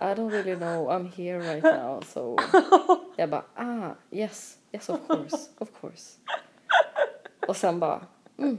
I 0.00 0.14
don't 0.14 0.30
really 0.30 0.56
know, 0.56 0.88
I'm 0.90 1.12
here 1.12 1.40
right 1.40 1.62
now. 1.62 2.00
So 2.06 2.36
jag 3.16 3.30
bara, 3.30 3.44
ah, 3.56 3.94
yes, 4.10 4.58
yes 4.72 4.88
of 4.88 5.06
course, 5.08 5.50
of 5.58 5.68
course. 5.80 6.18
Och 7.48 7.56
sen 7.56 7.80
bara, 7.80 8.00
mm, 8.38 8.58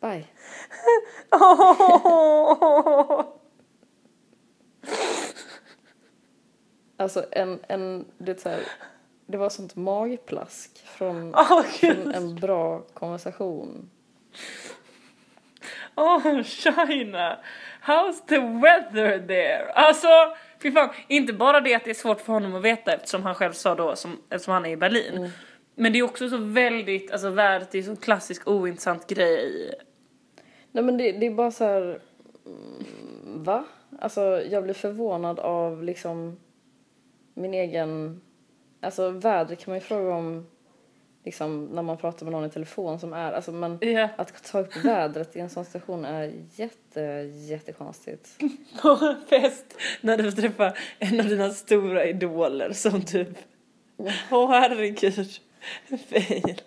bye. 0.00 0.24
Alltså 7.02 7.24
en, 7.30 7.58
en 7.68 8.04
det, 8.18 8.40
så 8.40 8.48
här, 8.48 8.60
det 9.26 9.36
var 9.36 9.48
sånt 9.48 9.76
magplask 9.76 10.86
från, 10.86 11.34
gud. 11.80 11.96
från 11.96 12.14
en 12.14 12.34
bra 12.34 12.80
konversation. 12.94 13.90
Oh, 15.94 16.42
China! 16.42 17.38
How's 17.86 18.26
the 18.26 18.38
weather 18.38 19.26
there? 19.26 19.72
Alltså, 19.72 20.08
fy 20.62 20.72
fan. 20.72 20.88
Inte 21.08 21.32
bara 21.32 21.60
det 21.60 21.74
att 21.74 21.84
det 21.84 21.90
är 21.90 21.94
svårt 21.94 22.20
för 22.20 22.32
honom 22.32 22.54
att 22.54 22.62
veta 22.62 22.92
eftersom 22.92 23.22
han 23.22 23.34
själv 23.34 23.52
sa 23.52 23.74
då, 23.74 23.96
som, 23.96 24.18
eftersom 24.30 24.54
han 24.54 24.66
är 24.66 24.70
i 24.70 24.76
Berlin. 24.76 25.30
Men 25.74 25.92
det 25.92 25.98
är 25.98 26.02
också 26.02 26.28
så 26.28 26.36
väldigt, 26.36 27.10
alltså 27.10 27.30
vädret 27.30 27.74
är 27.74 27.82
så 27.82 27.96
klassisk 27.96 28.48
ointressant 28.48 29.06
grej. 29.06 29.74
Nej 30.72 30.84
men 30.84 30.96
det, 30.96 31.12
det 31.12 31.26
är 31.26 31.30
bara 31.30 31.50
så 31.50 31.64
här, 31.64 32.00
mm, 32.46 33.42
va? 33.42 33.64
Alltså 34.00 34.42
jag 34.50 34.64
blir 34.64 34.74
förvånad 34.74 35.38
av 35.38 35.82
liksom 35.82 36.36
min 37.34 37.54
egen, 37.54 38.20
alltså 38.80 39.10
vädret 39.10 39.58
kan 39.58 39.70
man 39.72 39.78
ju 39.78 39.84
fråga 39.84 40.14
om 40.14 40.46
liksom 41.24 41.64
när 41.64 41.82
man 41.82 41.96
pratar 41.96 42.26
med 42.26 42.32
någon 42.32 42.44
i 42.44 42.50
telefon 42.50 42.98
som 42.98 43.12
är, 43.12 43.32
alltså 43.32 43.52
men 43.52 43.78
Ja. 43.80 44.08
att 44.16 44.44
ta 44.44 44.60
upp 44.60 44.84
vädret 44.84 45.36
i 45.36 45.40
en 45.40 45.50
sån 45.50 45.64
situation 45.64 46.04
är 46.04 46.32
jätte, 46.54 47.00
jättekonstigt. 47.50 48.38
På 48.82 48.88
en 48.88 49.26
fest 49.28 49.76
när 50.00 50.16
du 50.16 50.32
träffar 50.32 50.78
en 50.98 51.20
av 51.20 51.26
dina 51.26 51.50
stora 51.50 52.04
idoler 52.04 52.72
som 52.72 53.02
typ, 53.02 53.28
åh 54.30 54.50
herregud, 54.50 55.28
fail. 56.08 56.60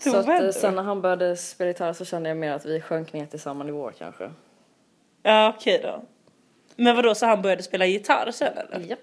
Så 0.00 0.16
att 0.16 0.28
eh, 0.28 0.50
sen 0.50 0.74
när 0.74 0.82
han 0.82 1.00
började 1.02 1.36
spela 1.36 1.68
gitarr 1.68 1.92
så 1.92 2.04
kände 2.04 2.28
jag 2.28 2.38
mer 2.38 2.52
att 2.52 2.66
vi 2.66 2.80
sjönk 2.80 3.12
ner 3.12 3.26
till 3.26 3.40
samma 3.40 3.64
nivå 3.64 3.90
kanske. 3.98 4.30
Ja 5.22 5.54
okej 5.56 5.80
då. 5.82 6.02
Men 6.76 6.96
vadå, 6.96 7.14
så 7.14 7.26
han 7.26 7.42
började 7.42 7.62
spela 7.62 7.86
gitarr 7.86 8.30
sen 8.30 8.58
eller? 8.58 8.86
Japp. 8.86 8.98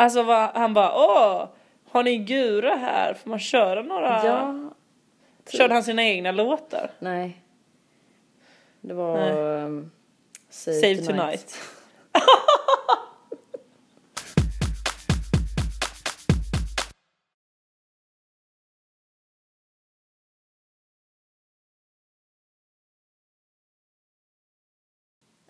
Alltså 0.00 0.22
vad, 0.22 0.50
han 0.54 0.74
bara 0.74 0.92
åh, 0.94 1.48
har 1.90 2.02
ni 2.02 2.16
gura 2.16 2.74
här? 2.74 3.14
Får 3.14 3.30
man 3.30 3.38
köra 3.38 3.82
några? 3.82 4.26
Ja. 4.26 4.70
Körde 5.50 5.74
han 5.74 5.84
sina 5.84 6.02
egna 6.04 6.32
låtar? 6.32 6.90
Nej. 6.98 7.42
Det 8.80 8.94
var 8.94 9.16
Nej. 9.16 9.30
ehm, 9.62 9.90
Save, 10.50 10.74
Save 10.76 10.96
tonight. 10.96 11.06
Tonight. 11.06 11.58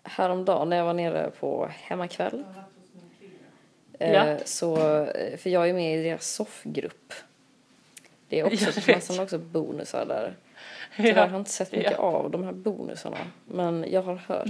Häromdagen 0.03 0.69
när 0.69 0.77
jag 0.77 0.85
var 0.85 0.93
nere 0.93 1.31
på 1.39 1.69
hemmakväll. 1.73 2.43
Ja. 4.07 4.27
Eh, 4.27 4.37
så, 4.45 4.77
eh, 5.05 5.37
för 5.37 5.49
jag 5.49 5.69
är 5.69 5.73
med 5.73 5.99
i 5.99 6.03
deras 6.03 6.27
soffgrupp. 6.33 7.13
Det 8.29 8.39
är 8.39 8.43
också, 8.45 8.65
vet. 8.65 9.05
fanns 9.05 9.19
också 9.19 9.37
bonusar 9.37 10.05
där. 10.05 10.33
Tyvärr 10.97 11.13
har 11.21 11.27
jag 11.31 11.39
inte 11.41 11.51
sett 11.51 11.71
mycket 11.71 11.91
Ja. 11.91 11.97
av 11.97 12.31
de 12.31 12.43
här 12.43 12.51
bonusarna. 12.51 13.17
Men 13.45 13.85
jag 13.91 14.01
har 14.01 14.15
hört 14.15 14.45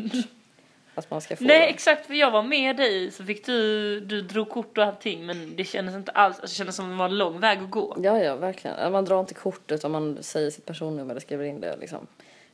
att 0.96 1.12
man 1.12 1.22
ska 1.22 1.36
få 1.36 1.44
Nej 1.44 1.60
det. 1.60 1.66
exakt, 1.66 2.06
för 2.06 2.14
jag 2.14 2.32
var 2.32 2.44
med 2.44 2.78
dig 2.78 3.12
så 3.12 3.24
fick 3.26 3.46
du, 3.46 4.00
du 4.00 4.22
drog 4.22 4.50
kort 4.50 4.78
och 4.78 4.84
allting 4.84 5.26
men 5.26 5.56
det 5.56 5.64
kändes 5.64 5.96
inte 5.96 6.12
alls, 6.12 6.40
alltså, 6.40 6.54
det 6.54 6.58
kändes 6.58 6.76
som 6.76 6.90
det 6.90 6.96
var 6.96 7.06
en 7.06 7.18
lång 7.18 7.40
väg 7.40 7.60
att 7.60 7.70
gå. 7.70 7.98
Ja, 8.04 8.20
ja, 8.20 8.36
verkligen. 8.36 8.92
Man 8.92 9.06
drar 9.06 9.20
inte 9.20 9.34
kortet 9.34 9.84
om 9.84 9.92
man 9.92 10.18
säger 10.24 10.50
sitt 10.52 10.66
personnummer 10.66 11.12
eller 11.12 11.22
skriver 11.22 11.46
in 11.46 11.62
det 11.62 11.76
liksom. 11.78 12.08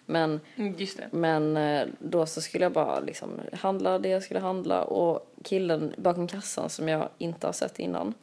Men, 0.10 0.40
Mm, 0.56 0.76
men 1.12 1.58
eh, 1.58 1.88
då 2.00 2.26
så 2.26 2.42
skulle 2.42 2.66
jag 2.66 2.72
bara 2.72 3.00
liksom 3.00 3.40
handla 3.54 4.00
det 4.00 4.10
jag 4.10 4.24
skulle 4.24 4.40
handla 4.40 4.84
och 4.84 5.34
killen 5.44 5.94
bakom 5.98 6.28
kassan 6.28 6.70
som 6.70 6.88
jag 6.88 7.10
inte 7.18 7.48
har 7.48 7.54
sett 7.54 7.80
innan 7.80 8.14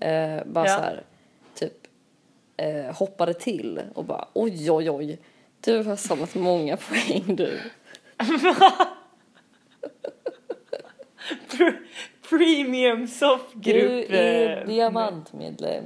eh, 0.00 0.40
bara 0.46 0.66
Ja. 0.68 0.76
så 0.76 0.80
här 0.82 1.02
typ 1.54 1.72
eh, 2.56 2.94
hoppade 2.94 3.34
till 3.34 3.80
och 3.94 4.04
bara 4.04 4.28
oj 4.32 4.70
oj 4.70 4.90
oj 4.90 5.18
du 5.60 5.82
har 5.82 5.96
samlat 5.96 6.34
många 6.34 6.76
poäng 6.76 7.36
du. 7.36 7.58
Pr- 11.50 11.76
Premium 12.30 13.06
softgrupp. 13.08 14.08
Du 14.08 14.16
är 14.16 14.60
eh, 14.60 14.66
diamantmedlem. 14.66 15.84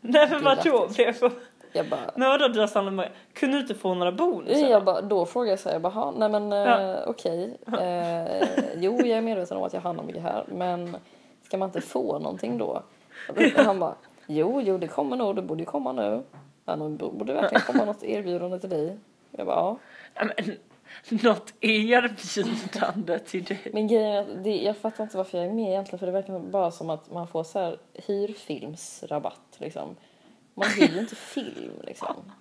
Nej 0.00 0.28
men 0.30 0.44
vadå? 0.44 0.88
Blev 0.96 1.16
jag- 1.20 1.32
Jag 1.72 1.88
bara 1.88 2.10
Men 2.16 2.28
vadå 2.28 2.48
du 2.48 2.60
har 2.60 2.66
samlat 2.66 2.94
många? 2.94 3.08
Kunde 3.32 3.56
du 3.56 3.60
inte 3.60 3.74
få 3.74 3.94
några 3.94 4.12
bonusar? 4.12 4.68
Jag 4.68 4.84
bara, 4.84 5.00
då 5.00 5.26
frågade 5.26 5.50
jag 5.52 5.58
så 5.58 5.68
här, 5.68 5.74
jag 5.74 5.82
bara, 5.82 5.92
"Ha, 5.92 6.10
nej 6.10 6.28
men 6.28 6.50
Ja. 6.50 6.80
eh, 6.80 6.98
okej. 7.06 7.56
Eh, 7.66 8.48
jo, 8.76 8.96
jag 8.98 9.08
är 9.18 9.20
medveten 9.20 9.56
om 9.56 9.62
att 9.62 9.72
jag 9.72 9.80
handlar 9.80 10.04
mycket 10.04 10.22
här, 10.22 10.44
men 10.48 10.96
ska 11.42 11.58
man 11.58 11.68
inte 11.68 11.80
få 11.80 12.18
någonting 12.18 12.58
då? 12.58 12.82
Han 13.56 13.78
bara, 13.78 13.94
jo, 14.26 14.60
jo 14.60 14.78
det 14.78 14.88
kommer 14.88 15.16
nog, 15.16 15.36
det 15.36 15.42
borde 15.42 15.60
ju 15.60 15.66
komma 15.66 15.92
nu. 15.92 16.22
Ja, 16.64 16.76
nu 16.76 16.88
borde 16.88 17.32
verkligen 17.32 17.62
komma 17.62 17.84
något 17.84 18.02
erbjudande 18.02 18.58
till 18.58 18.70
dig. 18.70 18.98
Jag 19.30 19.46
bara, 19.46 19.56
ja. 19.56 19.76
Ja, 20.14 20.24
men, 20.24 20.56
något 21.22 21.54
erbjudande 21.60 23.18
till 23.18 23.44
dig. 23.44 23.60
Men 23.72 23.86
grejen 23.88 24.12
är 24.12 24.20
att 24.20 24.44
det, 24.44 24.56
jag 24.62 24.76
fattar 24.76 25.04
inte 25.04 25.16
varför 25.16 25.38
jag 25.38 25.46
är 25.46 25.52
med 25.52 25.68
egentligen, 25.68 25.98
för 25.98 26.06
det 26.06 26.12
verkar 26.12 26.38
bara 26.38 26.70
som 26.70 26.90
att 26.90 27.10
man 27.12 27.26
får 27.28 27.44
så 27.44 27.58
här 27.58 27.78
hyrfilmsrabatt 27.94 29.56
liksom. 29.58 29.96
Man 30.54 30.68
hyr 30.68 30.88
ju 30.88 31.00
inte 31.00 31.16
film 31.16 31.80
liksom. 31.82 32.32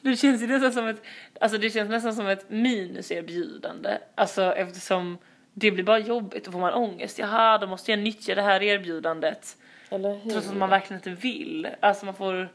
Det 0.00 0.16
känns 0.16 0.42
ju 0.42 0.46
nästan 0.46 0.72
som 0.72 0.88
ett, 0.88 1.02
alltså 1.40 1.58
det 1.58 1.70
känns 1.70 1.90
nästan 1.90 2.14
som 2.14 2.26
ett 2.26 2.50
minuserbjudande. 2.50 3.98
Alltså 4.14 4.42
eftersom 4.42 5.18
det 5.54 5.70
blir 5.70 5.84
bara 5.84 5.98
jobbigt 5.98 6.46
och 6.46 6.52
får 6.52 6.60
man 6.60 6.74
ångest. 6.74 7.18
Jaha, 7.18 7.58
då 7.58 7.66
måste 7.66 7.92
jag 7.92 7.98
nyttja 7.98 8.34
det 8.34 8.42
här 8.42 8.62
erbjudandet. 8.62 9.56
Eller 9.90 10.14
hur? 10.14 10.30
Trots 10.30 10.48
att 10.48 10.56
man 10.56 10.70
verkligen 10.70 10.98
inte 10.98 11.10
vill. 11.10 11.68
Alltså 11.80 12.04
man 12.04 12.14
får, 12.14 12.52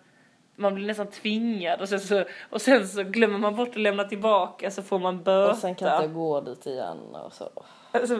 man 0.55 0.75
blir 0.75 0.87
nästan 0.87 1.07
tvingad 1.07 1.81
och 1.81 1.89
sen 1.89 1.99
så, 1.99 2.25
och 2.49 2.61
sen 2.61 2.87
så 2.87 3.03
glömmer 3.03 3.37
man 3.37 3.55
bort 3.55 3.69
att 3.69 3.75
lämna 3.75 4.03
tillbaka 4.03 4.71
så 4.71 4.81
får 4.81 4.99
man 4.99 5.23
böta. 5.23 5.51
Och 5.51 5.57
sen 5.57 5.75
kan 5.75 5.87
inte 5.87 6.03
jag 6.03 6.13
gå 6.13 6.41
dit 6.41 6.65
igen 6.65 7.15
och 7.15 7.33
så. 7.33 7.63
Alltså, 7.91 8.15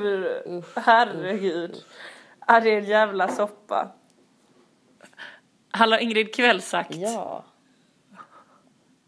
herregud. 0.75 1.83
Ja, 2.47 2.59
det 2.59 2.69
är 2.69 2.77
en 2.77 2.85
jävla 2.85 3.27
soppa. 3.27 3.91
Hallå 5.73 5.97
Ingrid 5.99 6.35
kvällsakt. 6.35 6.95
Ja, 6.95 7.43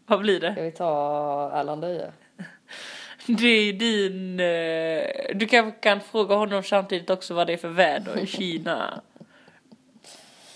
Vad 0.06 0.20
blir 0.20 0.40
det? 0.40 0.52
ska 0.52 0.62
vi 0.62 0.70
ta 0.72 1.50
Erland 1.54 1.84
Öje? 1.84 2.12
Det 3.26 3.46
är 3.48 3.72
din... 3.72 4.40
eh, 4.40 5.36
Du 5.36 5.46
kanske 5.46 5.80
kan 5.80 6.00
fråga 6.00 6.34
honom 6.34 6.62
samtidigt 6.62 7.10
också 7.10 7.34
vad 7.34 7.46
det 7.46 7.52
är 7.52 7.56
för 7.56 7.68
väder 7.68 8.18
i 8.18 8.26
Kina. 8.36 9.00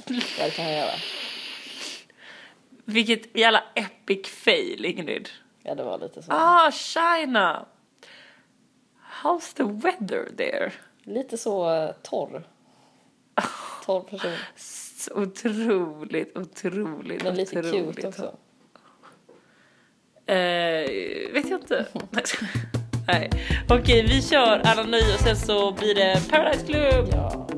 Ja, 0.07 0.15
det 0.45 0.51
kan 0.51 0.65
jag 0.65 0.79
göra. 0.79 0.95
Vilket 2.85 3.37
jävla 3.37 3.65
epic 3.75 4.29
fail 4.29 4.85
Ingrid. 4.85 5.29
Ja, 5.63 5.75
det 5.75 5.83
var 5.85 5.99
lite 5.99 6.23
så. 6.23 6.33
Ah, 6.33 6.71
China! 6.71 7.67
How's 9.23 9.57
the 9.57 9.63
weather 9.65 10.29
there? 10.37 10.73
Lite 11.03 11.39
så 11.39 11.75
eh, 11.75 11.91
torr. 12.03 12.43
Torr 13.87 14.01
person. 14.01 14.33
Så 15.01 15.15
otroligt, 15.15 16.39
otroligt, 16.39 17.23
Men 17.23 17.35
lite 17.35 17.59
otroligt. 17.59 17.97
cute 17.97 18.09
också. 18.09 18.37
Eh, 20.27 21.33
vet 21.33 21.51
jag 21.51 21.61
inte. 21.61 21.87
Nej. 23.07 23.31
Okej, 23.69 24.07
vi 24.07 24.23
kör 24.23 24.61
alla 24.65 24.83
nöje 24.83 25.15
och 25.15 25.21
sen 25.21 25.37
så 25.37 25.73
blir 25.73 25.95
det 25.95 26.31
Paradise 26.31 26.67
Club. 26.67 27.09
Ja. 27.13 27.50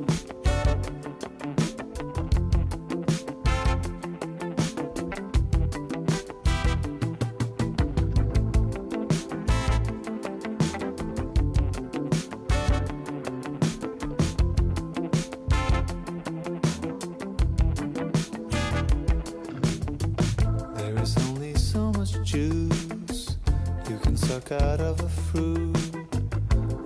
Suck 24.43 24.63
out 24.63 24.81
of 24.81 25.01
a 25.01 25.09
fruit, 25.09 25.77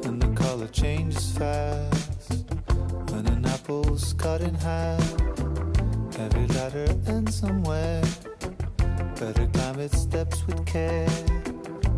and 0.04 0.20
the 0.20 0.32
color 0.34 0.66
changes 0.68 1.30
fast 1.36 2.44
when 3.10 3.26
an 3.26 3.44
apple's 3.46 4.12
cut 4.14 4.40
in 4.40 4.54
half. 4.54 5.00
Every 6.18 6.46
ladder 6.48 6.86
ends 7.06 7.36
somewhere. 7.36 8.02
Better 9.20 9.46
climb 9.46 9.78
its 9.78 9.98
steps 9.98 10.46
with 10.46 10.64
care, 10.66 11.08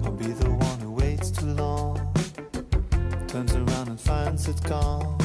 or 0.05 0.13
be 0.13 0.27
the 0.27 0.51
one 0.51 0.81
who 0.81 0.93
waits 0.93 1.31
too 1.31 1.47
long, 1.47 1.97
turns 3.27 3.55
around 3.55 3.89
and 3.89 4.01
finds 4.01 4.49
it 4.49 4.63
gone. 4.65 5.19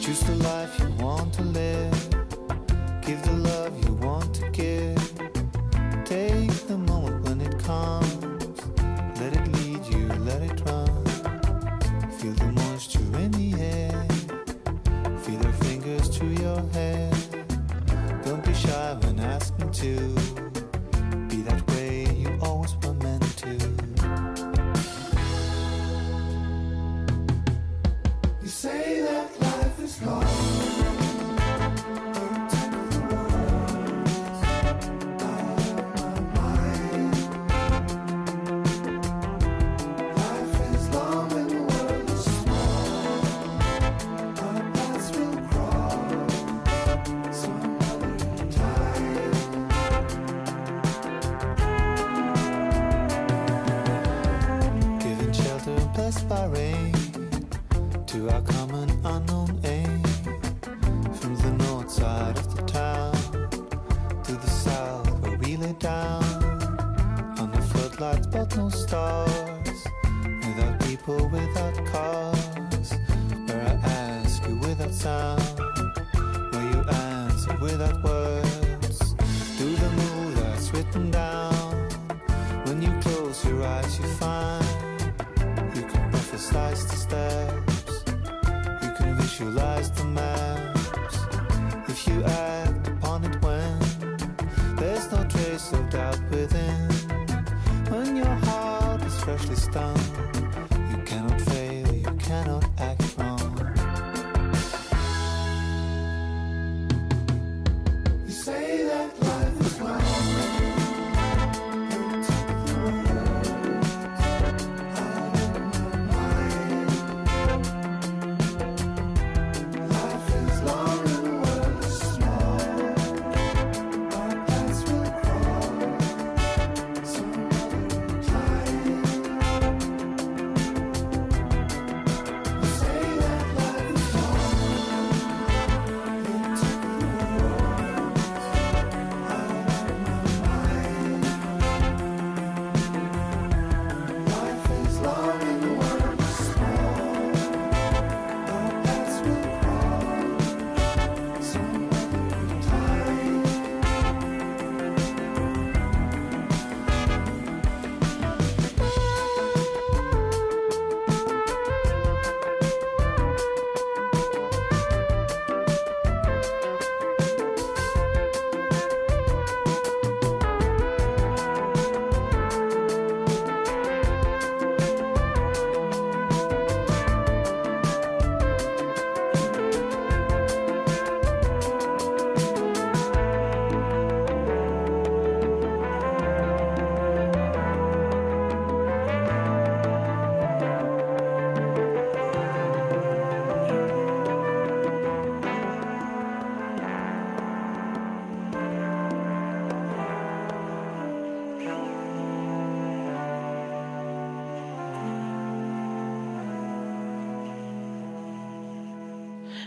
Choose 0.00 0.20
the 0.20 0.36
life 0.36 0.78
you 0.78 0.90
want 1.04 1.32
to 1.34 1.42
live. 1.42 2.10
Give 3.02 3.22
the 3.22 3.32
love 3.32 3.72
you 3.84 3.94
want 3.94 4.34
to 4.34 4.48
give. 4.50 4.75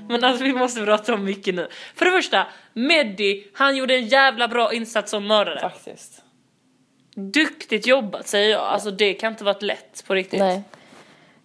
Men 0.09 0.23
alltså 0.23 0.43
vi 0.43 0.53
måste 0.53 0.81
prata 0.85 1.13
om 1.13 1.23
mycket 1.23 1.55
nu. 1.55 1.67
För 1.95 2.05
det 2.05 2.11
första, 2.11 2.47
Meddi, 2.73 3.47
han 3.53 3.75
gjorde 3.77 3.95
en 3.95 4.07
jävla 4.07 4.47
bra 4.47 4.73
insats 4.73 5.11
som 5.11 5.27
mördare. 5.27 5.59
Faktiskt. 5.59 6.23
Duktigt 7.15 7.87
jobbat 7.87 8.27
säger 8.27 8.49
jag. 8.51 8.61
Alltså 8.61 8.91
det 8.91 9.13
kan 9.13 9.31
inte 9.31 9.43
varit 9.43 9.61
lätt 9.61 10.03
på 10.07 10.13
riktigt. 10.13 10.39
Nej. 10.39 10.63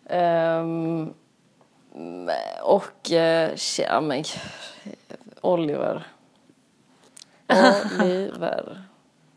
Ehm, 0.09 1.13
och, 2.63 3.11
uh, 3.11 3.19
ja 3.79 4.01
men, 4.01 4.25
Oliver. 5.41 6.07
Oliver. 8.03 8.83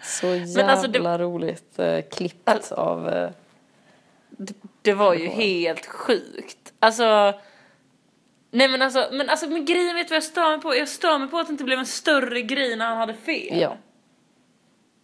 Så 0.04 0.28
jävla 0.36 0.66
alltså, 0.72 0.88
det- 0.88 1.18
roligt 1.18 1.80
uh, 1.80 2.02
klippt 2.02 2.72
av... 2.72 3.10
eh, 3.10 3.30
Det, 4.30 4.54
det 4.82 4.94
var 4.94 5.14
ju 5.14 5.28
helt 5.28 5.86
sjukt. 5.86 6.74
Alltså... 6.80 7.34
Nej 8.52 8.68
men 8.68 8.82
alltså, 8.82 9.08
men 9.12 9.30
alltså 9.30 9.48
men 9.50 9.66
grejen 9.66 9.96
vet 9.96 10.08
du 10.08 10.12
vad 10.12 10.16
jag 10.16 10.24
stör 10.24 10.50
mig 10.50 10.60
på? 10.62 10.76
Jag 10.76 10.88
stör 10.88 11.18
mig 11.20 11.28
på 11.28 11.38
att 11.40 11.48
det 11.48 11.52
inte 11.52 11.64
blev 11.64 11.80
en 11.80 11.86
större 11.86 12.42
grej 12.42 12.76
när 12.76 12.86
han 12.86 12.98
hade 12.98 13.14
fel. 13.14 13.60
ja. 13.60 13.78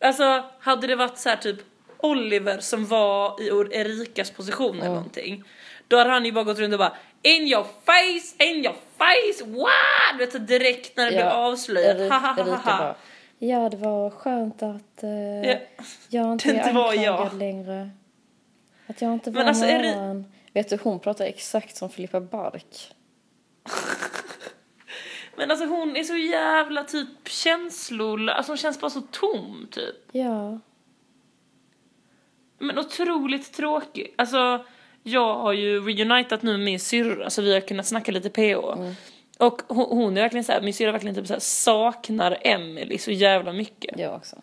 Alltså 0.02 0.44
hade 0.60 0.88
det 0.88 0.96
varit 0.96 1.18
så 1.18 1.30
här 1.30 1.36
typ 1.36 1.58
Oliver 1.98 2.60
som 2.60 2.86
var 2.86 3.42
i 3.42 3.48
Erikas 3.78 4.32
position 4.32 4.76
eller 4.78 4.88
någonting. 4.90 5.44
Då 5.88 5.98
hade 5.98 6.10
han 6.10 6.26
ju 6.26 6.32
bara 6.32 6.44
gått 6.44 6.60
runt 6.60 6.74
och 6.74 6.80
bara 6.80 6.94
In 7.22 7.48
your 7.48 7.64
face, 7.64 8.44
in 8.44 8.56
your 8.66 8.76
face, 8.98 9.46
what? 9.46 10.20
Du 10.20 10.26
vet 10.26 10.48
direkt 10.48 10.98
när 10.98 11.06
det 11.06 11.12
blev 11.12 11.28
avslöjat. 11.28 11.98
Eri- 11.98 12.40
Erika 12.40 12.62
bara, 12.66 12.96
ja 13.40 13.70
det 13.70 13.78
var 13.78 14.10
skönt 14.10 14.64
att 14.64 15.04
eh, 15.04 15.10
Ja. 15.50 15.56
jag 16.10 16.32
inte 16.34 16.52
Det 16.52 16.60
är 16.60 16.74
var 16.74 16.90
anklagad 16.90 17.20
jag. 17.32 17.34
längre. 17.40 17.90
Att 18.88 19.02
jag 19.02 19.14
inte 19.14 19.32
var 19.32 19.40
Men 19.40 19.48
alltså, 19.48 19.66
Eri-. 19.66 20.24
Vet 20.54 20.70
du, 20.70 20.78
hon 20.84 21.00
pratar 21.00 21.26
exakt 21.26 21.76
som 21.78 21.90
Filippa 21.90 22.20
Bark. 22.22 22.94
Men 25.36 25.52
alltså 25.52 25.66
hon 25.66 25.96
är 25.96 26.04
så 26.04 26.16
jävla 26.16 26.84
typ 26.84 27.28
känslol, 27.28 28.30
alltså 28.30 28.52
hon 28.52 28.58
känns 28.58 28.80
bara 28.80 28.90
så 28.90 29.02
tom 29.02 29.68
typ. 29.72 29.96
Ja. 30.12 30.60
Men 32.60 32.80
otroligt 32.80 33.54
tråkig. 33.54 34.14
Alltså, 34.18 34.66
jag 35.04 35.36
har 35.36 35.54
ju 35.54 35.80
reunitat 35.80 36.42
nu 36.42 36.52
med 36.52 36.66
min 36.66 36.80
syrra 36.80 37.30
så 37.30 37.42
vi 37.42 37.54
har 37.54 37.62
kunnat 37.62 37.86
snacka 37.86 38.12
lite 38.12 38.30
PO. 38.30 38.94
Och 39.38 39.62
hon, 39.68 39.86
hon 39.98 40.18
är 40.18 40.22
verkligen 40.22 40.44
så 40.44 40.52
här, 40.52 40.62
min 40.62 40.74
syrra 40.74 40.92
verkligen 40.92 41.16
typ 41.16 41.28
så 41.28 41.34
här, 41.34 41.40
saknar 41.40 42.38
Emily 42.42 42.98
så 42.98 43.12
jävla 43.12 43.54
mycket. 43.54 44.00
Jag 44.00 44.16
också. 44.16 44.42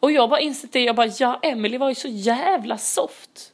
Och 0.00 0.12
jag 0.12 0.30
bara 0.30 0.40
insett 0.40 0.72
det, 0.72 0.84
jag 0.84 0.96
bara 0.96 1.06
ja 1.18 1.40
Emily 1.42 1.78
var 1.78 1.88
ju 1.88 1.94
så 1.94 2.08
jävla 2.08 2.78
soft. 2.78 3.52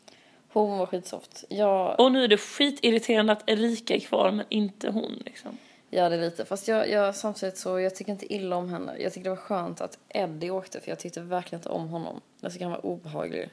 Hon 0.52 0.78
var 0.78 0.86
skitsoft. 0.86 1.44
Jag, 1.48 2.00
Och 2.00 2.12
nu 2.12 2.24
är 2.24 2.28
det 2.28 2.36
skitirriterande 2.38 3.32
att 3.32 3.42
Erika 3.50 3.94
är 3.94 4.00
kvar 4.00 4.30
men 4.30 4.46
inte 4.48 4.90
hon 4.90 5.22
liksom. 5.26 5.58
ja, 5.90 6.08
det 6.08 6.16
är 6.16 6.20
lite. 6.20 6.44
Fast 6.44 6.68
jag, 6.68 6.90
jag, 6.90 7.14
samtidigt 7.14 7.56
så, 7.58 7.80
jag 7.80 7.94
tycker 7.94 8.12
inte 8.12 8.34
illa 8.34 8.56
om 8.56 8.68
henne. 8.68 8.96
Jag 8.98 9.12
tycker 9.12 9.24
det 9.24 9.30
var 9.30 9.36
skönt 9.36 9.80
att 9.80 9.98
Eddie 10.08 10.50
åkte 10.50 10.80
för 10.80 10.88
jag 10.90 10.98
tyckte 10.98 11.20
verkligen 11.20 11.58
inte 11.60 11.68
om 11.68 11.88
honom. 11.88 12.20
Jag 12.40 12.52
tycker 12.52 12.64
han 12.64 12.72
var 12.72 12.86
obehaglig. 12.86 13.48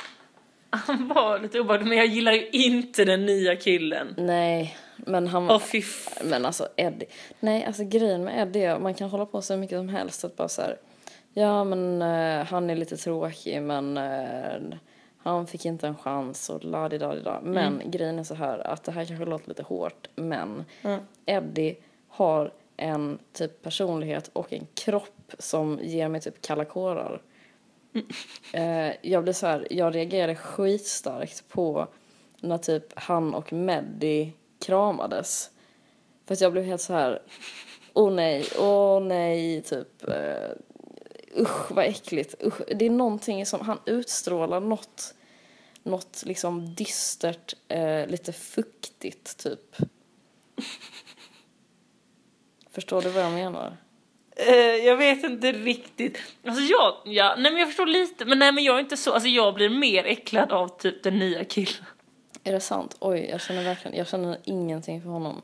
Han 0.70 1.08
var 1.08 1.40
lite 1.40 1.60
obehaglig 1.60 1.88
men 1.88 1.98
jag 1.98 2.08
gillar 2.08 2.32
ju 2.34 2.50
inte 2.50 3.06
den 3.06 3.26
nya 3.26 3.56
killen. 3.56 4.14
Nej, 4.18 4.78
men 4.96 5.28
han... 5.28 5.52
Åh 5.52 5.60
fy 5.60 5.80
f- 5.80 6.20
Men 6.24 6.46
alltså 6.46 6.68
Eddie. 6.76 7.06
Nej, 7.40 7.64
alltså 7.66 7.84
grejen 7.84 8.24
med 8.24 8.42
Eddie 8.42 8.64
är 8.64 8.80
man 8.80 8.94
kan 8.94 9.10
hålla 9.10 9.26
på 9.26 9.42
så 9.42 9.58
mycket 9.58 9.78
som 9.78 9.90
helst 9.90 10.24
att 10.26 10.36
bara 10.36 10.48
så 10.48 10.62
här. 10.62 10.78
Ja, 11.34 11.64
men 11.64 12.02
eh, 12.02 12.46
han 12.46 12.70
är 12.70 12.76
lite 12.76 12.98
tråkig, 12.98 13.62
men 13.62 13.98
eh, 13.98 14.78
han 15.36 15.48
fick 15.48 15.66
inte 15.66 15.88
en 15.88 15.98
chans 15.98 16.50
och 16.50 16.64
la 16.64 16.90
di 16.90 16.98
da 16.98 17.16
di 17.16 17.22
da. 17.22 17.42
Men 17.44 17.82
grejen 17.86 18.20
är 18.20 18.24
så 18.24 18.36
här 18.36 18.68
att 18.68 18.84
det 18.84 18.92
här 18.92 19.06
kanske 19.06 19.26
låter 19.26 19.50
lite 19.50 19.64
hårt, 19.64 20.08
men 20.16 20.66
Eddie 21.26 21.76
har 22.08 22.52
en 22.78 23.20
typ 23.34 23.62
personlighet 23.62 24.30
och 24.34 24.54
en 24.54 24.68
kropp 24.74 25.34
som 25.40 25.80
ger 25.82 26.08
mig 26.08 26.22
typ 26.22 26.42
kalla 26.42 26.66
kårar. 26.66 27.22
Eh, 28.54 28.92
jag 29.02 29.24
blev 29.24 29.34
så 29.34 29.48
här, 29.48 29.68
jag 29.70 29.96
reagerade 29.96 30.36
skitstarkt 30.36 31.50
på 31.50 31.88
när 32.42 32.58
typ 32.58 32.84
han 32.96 33.34
och 33.34 33.54
Meddi 33.54 34.34
kramades. 34.66 35.50
För 36.26 36.34
att 36.34 36.42
jag 36.42 36.52
blev 36.52 36.64
helt 36.64 36.82
så 36.82 36.94
här, 36.94 37.22
åh 37.94 38.14
nej, 38.14 38.46
åh 38.60 39.02
nej, 39.02 39.62
typ, 39.62 40.08
eh, 40.08 40.50
usch 41.40 41.72
vad 41.72 41.86
äckligt, 41.86 42.36
usch. 42.46 42.62
Det 42.76 42.86
är 42.86 42.90
någonting 42.90 43.46
som, 43.46 43.62
han 43.62 43.80
utstrålar 43.86 44.60
något, 44.60 45.16
något 45.88 46.24
liksom 46.26 46.76
dystert, 46.76 47.54
eh, 47.68 48.08
lite 48.08 48.34
fuktigt 48.34 49.38
typ. 49.38 49.76
Förstår 52.72 53.02
du 53.02 53.10
vad 53.10 53.24
jag 53.24 53.32
menar? 53.32 53.78
Eh, 54.36 54.56
jag 54.56 54.98
vet 54.98 55.24
inte 55.24 55.52
riktigt. 55.52 56.18
Alltså 56.46 56.62
jag, 56.62 56.96
ja, 57.06 57.36
nej 57.38 57.52
men 57.52 57.60
jag 57.60 57.70
förstår 57.70 57.86
lite, 57.86 58.26
men 58.26 58.40
nej 58.40 58.52
men 58.52 58.64
jag 58.64 58.76
är 58.76 58.80
inte 58.80 58.98
så, 58.98 59.14
alltså 59.14 59.30
jag 59.30 59.54
blir 59.54 59.70
mer 59.70 60.04
äcklad 60.04 60.52
av 60.52 60.68
typ 60.68 61.04
den 61.04 61.20
nya 61.20 61.44
killen. 61.44 61.86
Är 62.44 62.52
det 62.52 62.60
sant? 62.60 62.98
Oj, 63.00 63.28
jag 63.32 63.42
känner 63.42 63.64
verkligen, 63.64 63.98
jag 63.98 64.08
känner 64.08 64.38
ingenting 64.44 65.02
för 65.02 65.10
honom. 65.10 65.42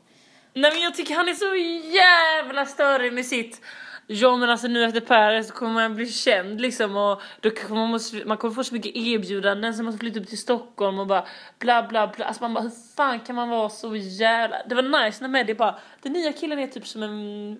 Nej 0.53 0.71
men 0.71 0.81
jag 0.81 0.95
tycker 0.95 1.15
han 1.15 1.29
är 1.29 1.33
så 1.33 1.55
jävla 1.95 2.65
störig 2.65 3.13
med 3.13 3.25
sitt 3.25 3.61
Ja 4.07 4.35
men 4.37 4.49
alltså 4.49 4.67
nu 4.67 4.83
efter 4.83 5.41
så 5.41 5.53
kommer 5.53 5.73
man 5.73 5.95
bli 5.95 6.05
känd 6.05 6.61
liksom 6.61 6.97
och 6.97 7.21
då 7.39 7.49
kommer 7.49 7.75
man, 7.75 7.89
måste, 7.89 8.25
man 8.25 8.37
kommer 8.37 8.53
få 8.53 8.63
så 8.63 8.73
mycket 8.73 8.95
erbjudanden 8.95 9.73
så 9.73 9.83
man 9.83 9.93
ska 9.93 9.99
flytta 9.99 10.19
upp 10.19 10.27
till 10.27 10.37
Stockholm 10.37 10.99
och 10.99 11.07
bara 11.07 11.25
bla 11.59 11.87
bla 11.87 12.07
bla. 12.07 12.25
Alltså 12.25 12.43
man 12.43 12.53
bara 12.53 12.63
hur 12.63 12.95
fan 12.95 13.19
kan 13.19 13.35
man 13.35 13.49
vara 13.49 13.69
så 13.69 13.95
jävla... 13.95 14.57
Det 14.69 14.75
var 14.75 15.05
nice 15.05 15.23
när 15.23 15.29
Meddi 15.29 15.53
bara 15.53 15.75
den 16.01 16.13
nya 16.13 16.33
killen 16.33 16.59
är 16.59 16.67
typ 16.67 16.87
som 16.87 17.03
en 17.03 17.57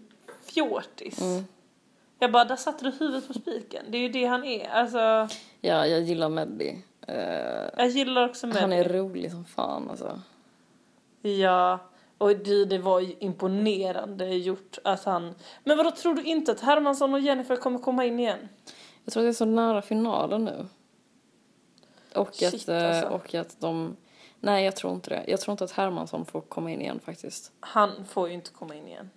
fjortis. 0.54 1.20
Jag 2.20 2.32
bara 2.32 2.46
där 2.46 2.56
satte 2.56 2.86
du 2.86 2.92
huvudet 3.00 3.28
på 3.28 3.34
spiken. 3.34 3.86
Det 3.90 3.98
är 3.98 4.02
ju 4.02 4.10
det 4.10 4.26
han 4.26 4.44
är. 4.44 4.70
Alltså 4.70 5.28
Ja, 5.62 5.88
jag 5.88 6.02
gillar 6.02 6.30
Meddi. 6.30 6.84
Eh, 7.08 7.16
jag 7.78 7.88
gillar 7.88 8.26
också 8.30 8.48
Meddi. 8.48 8.60
han 8.60 8.74
är 8.74 8.90
rolig 8.90 9.32
som 9.32 9.46
fan 9.46 9.90
alltså. 9.90 10.20
Ja, 11.22 11.80
och 12.24 12.38
det, 12.38 12.66
det 12.66 12.78
var 12.78 13.00
ju 13.00 13.16
imponerande 13.20 14.36
gjort 14.36 14.78
att 14.84 15.04
han... 15.04 15.36
Men 15.64 15.78
vadå, 15.78 15.92
tror 15.92 16.14
du 16.14 16.24
inte 16.24 16.52
att 16.52 16.60
Hermansson 16.60 17.14
och 17.14 17.20
Jennifer 17.20 17.56
kommer 17.56 17.80
komma 17.80 18.06
in 18.06 18.20
igen? 18.20 18.50
Jag 19.04 19.14
tror 19.14 19.24
att 19.24 19.26
det 19.26 19.30
är 19.30 19.34
så 19.34 19.46
nära 19.46 19.82
finalen 19.82 20.46
nu. 20.46 20.66
Och 22.16 22.34
Shit, 22.34 22.54
att, 22.54 22.70
eh, 22.70 22.88
alltså. 22.88 23.08
och 23.08 23.36
att 23.36 23.60
de... 23.60 23.96
Nej, 24.40 24.66
jag 24.66 24.76
tror 24.76 24.94
inte 24.94 25.10
det. 25.10 25.24
Jag 25.28 25.42
tror 25.42 25.52
inte 25.52 25.64
att 25.64 25.72
Hermansson 25.72 26.26
får 26.26 26.42
komma 26.42 26.72
in 26.72 26.82
igen 26.82 27.00
faktiskt. 27.00 27.52
Han 27.60 28.06
får 28.06 28.28
ju 28.28 28.34
inte 28.34 28.52
komma 28.52 28.76
in 28.76 28.88
igen. 28.88 29.10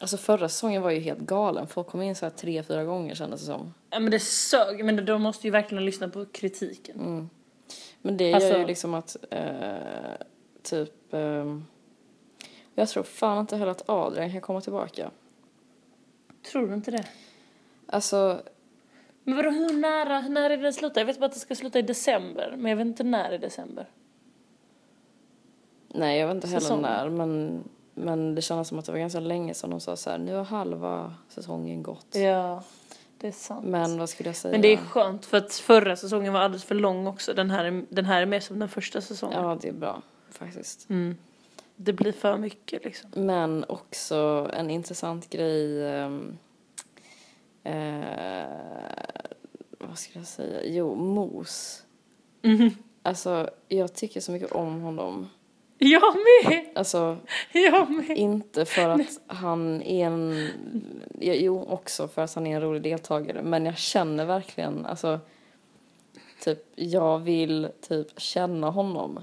Alltså 0.00 0.16
förra 0.16 0.48
säsongen 0.48 0.82
var 0.82 0.90
ju 0.90 1.00
helt 1.00 1.20
galen. 1.20 1.66
Folk 1.66 1.86
kom 1.86 2.02
in 2.02 2.16
så 2.16 2.26
här 2.26 2.30
tre, 2.30 2.62
fyra 2.62 2.84
gånger 2.84 3.14
kändes 3.14 3.40
det 3.40 3.46
som. 3.46 3.74
Ja 3.90 4.00
men 4.00 4.10
det 4.10 4.20
sög, 4.20 4.84
men 4.84 5.04
de 5.04 5.22
måste 5.22 5.46
ju 5.46 5.50
verkligen 5.50 5.84
lyssna 5.84 6.08
på 6.08 6.26
kritiken. 6.26 7.00
Mm. 7.00 7.30
Men 8.02 8.16
det 8.16 8.34
Alltså- 8.34 8.48
gör 8.48 8.58
ju 8.58 8.66
liksom 8.66 8.94
att 8.94 9.16
eh, 9.30 9.76
typ... 10.62 11.14
ehm, 11.14 11.64
jag 12.78 12.88
tror 12.88 13.02
fan 13.02 13.38
inte 13.38 13.56
heller 13.56 13.72
att 13.72 13.88
Adrian 13.88 14.32
kan 14.32 14.40
komma 14.40 14.60
tillbaka. 14.60 15.10
Tror 16.52 16.68
du 16.68 16.74
inte 16.74 16.90
det? 16.90 17.04
Alltså, 17.86 18.42
Men 19.24 19.36
vadå, 19.36 19.50
hur 19.50 19.72
nära, 19.72 20.20
när 20.20 20.50
är 20.50 20.56
det 20.56 20.72
slutar? 20.72 21.00
Jag 21.00 21.06
vet 21.06 21.18
bara 21.18 21.26
att 21.26 21.32
det 21.32 21.38
ska 21.38 21.54
sluta 21.54 21.78
i 21.78 21.82
december, 21.82 22.54
men 22.56 22.70
jag 22.70 22.76
vet 22.76 22.86
inte 22.86 23.04
när 23.04 23.32
i 23.32 23.38
december. 23.38 23.88
nej 25.88 26.18
jag 26.18 26.26
vet 26.26 26.34
inte 26.34 26.46
heller 26.46 26.60
Säsong. 26.60 26.82
när 26.82 27.08
men, 27.08 27.64
men 27.94 28.34
det 28.34 28.42
kändes 28.42 28.68
som 28.68 28.78
att 28.78 28.84
det 28.84 28.92
var 28.92 28.98
ganska 28.98 29.20
länge 29.20 29.54
sedan 29.54 29.70
de 29.70 29.80
sa 29.80 29.96
så 29.96 30.10
här, 30.10 30.18
nu 30.18 30.34
har 30.34 30.44
halva 30.44 31.14
säsongen 31.28 31.82
gått. 31.82 32.14
Ja, 32.14 32.62
det 33.18 33.28
är 33.28 33.32
sant. 33.32 33.66
Men 33.66 33.98
vad 33.98 34.08
skulle 34.08 34.28
jag 34.28 34.36
säga? 34.36 34.52
Men 34.52 34.60
det 34.60 34.72
är 34.72 34.76
skönt 34.76 35.26
för 35.26 35.36
att 35.36 35.52
förra 35.54 35.96
säsongen 35.96 36.32
var 36.32 36.40
alldeles 36.40 36.64
för 36.64 36.74
lång 36.74 37.06
också. 37.06 37.34
Den 37.34 37.50
här 37.50 37.64
är, 37.64 37.84
den 37.88 38.04
här 38.04 38.22
är 38.22 38.26
mer 38.26 38.40
som 38.40 38.58
den 38.58 38.68
första 38.68 39.00
säsongen. 39.00 39.42
Ja, 39.42 39.58
det 39.60 39.68
är 39.68 39.72
bra 39.72 40.02
faktiskt. 40.30 40.90
Mm. 40.90 41.16
Det 41.80 41.92
blir 41.92 42.12
för 42.12 42.36
mycket 42.36 42.84
liksom. 42.84 43.10
Men 43.14 43.64
också 43.68 44.50
en 44.52 44.70
intressant 44.70 45.30
grej. 45.30 45.86
ehm, 45.88 46.38
eh, 47.64 48.46
vad 49.78 49.98
ska 49.98 50.18
jag 50.18 50.26
säga? 50.28 50.60
Jo, 50.64 50.94
Mos. 50.94 51.82
Mhm. 52.42 52.70
Alltså, 53.02 53.50
jag 53.68 53.94
tycker 53.94 54.20
så 54.20 54.32
mycket 54.32 54.52
om 54.52 54.80
honom. 54.80 55.28
Jag 55.78 56.02
med! 56.16 56.64
Alltså, 56.74 57.16
Jag 57.52 57.90
med! 57.90 58.16
inte 58.18 58.64
för 58.64 58.88
att 58.88 59.20
han 59.26 59.82
är 59.82 60.06
en... 60.06 60.48
Jo, 61.20 61.64
också 61.68 62.08
för 62.08 62.22
att 62.22 62.34
han 62.34 62.46
är 62.46 62.56
en 62.56 62.62
rolig 62.62 62.82
deltagare. 62.82 63.42
Men 63.42 63.66
jag 63.66 63.78
känner 63.78 64.24
verkligen, 64.24 64.86
alltså... 64.86 65.20
Typ, 66.44 66.58
jag 66.74 67.18
vill 67.18 67.68
typ 67.88 68.20
känna 68.20 68.70
honom. 68.70 69.20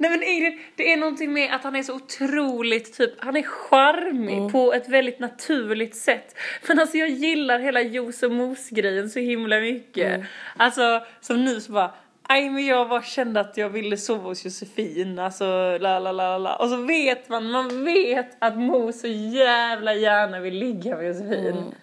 Nej 0.00 0.10
men 0.10 0.22
Ingrid, 0.22 0.58
det 0.76 0.92
är 0.92 0.96
någonting 0.96 1.32
med 1.32 1.54
att 1.54 1.64
han 1.64 1.76
är 1.76 1.82
så 1.82 1.94
otroligt 1.94 2.96
typ, 2.96 3.10
han 3.18 3.36
är 3.36 3.42
charmig 3.42 4.52
på 4.52 4.72
ett 4.72 4.88
väldigt 4.88 5.18
naturligt 5.18 5.96
sätt. 5.96 6.34
Men 6.68 6.78
alltså 6.78 6.96
jag 6.96 7.08
gillar 7.08 7.58
hela 7.58 7.82
juice 7.82 8.22
och 8.22 8.32
mos 8.32 8.70
grejen 8.70 9.10
så 9.10 9.18
himla 9.18 9.60
mycket. 9.60 10.22
Alltså 10.56 11.02
som 11.20 11.44
nu 11.44 11.60
så 11.60 11.72
bara, 11.72 11.94
Nej 12.28 12.50
men 12.50 12.66
jag 12.66 12.88
bara 12.88 13.02
kände 13.02 13.40
att 13.40 13.56
jag 13.56 13.68
ville 13.70 13.96
sova 13.96 14.22
hos 14.22 14.44
Josefin, 14.44 15.18
alltså 15.18 15.78
la 15.78 15.98
la 15.98 16.12
la 16.12 16.38
la. 16.38 16.56
Och 16.56 16.68
så 16.68 16.76
vet 16.76 17.28
man, 17.28 17.50
man 17.50 17.84
vet 17.84 18.36
att 18.38 18.58
Mo 18.58 18.92
så 18.92 19.06
jävla 19.06 19.94
gärna 19.94 20.40
vill 20.40 20.54
ligga 20.54 20.96
med 20.96 21.06
Josefin. 21.06 21.74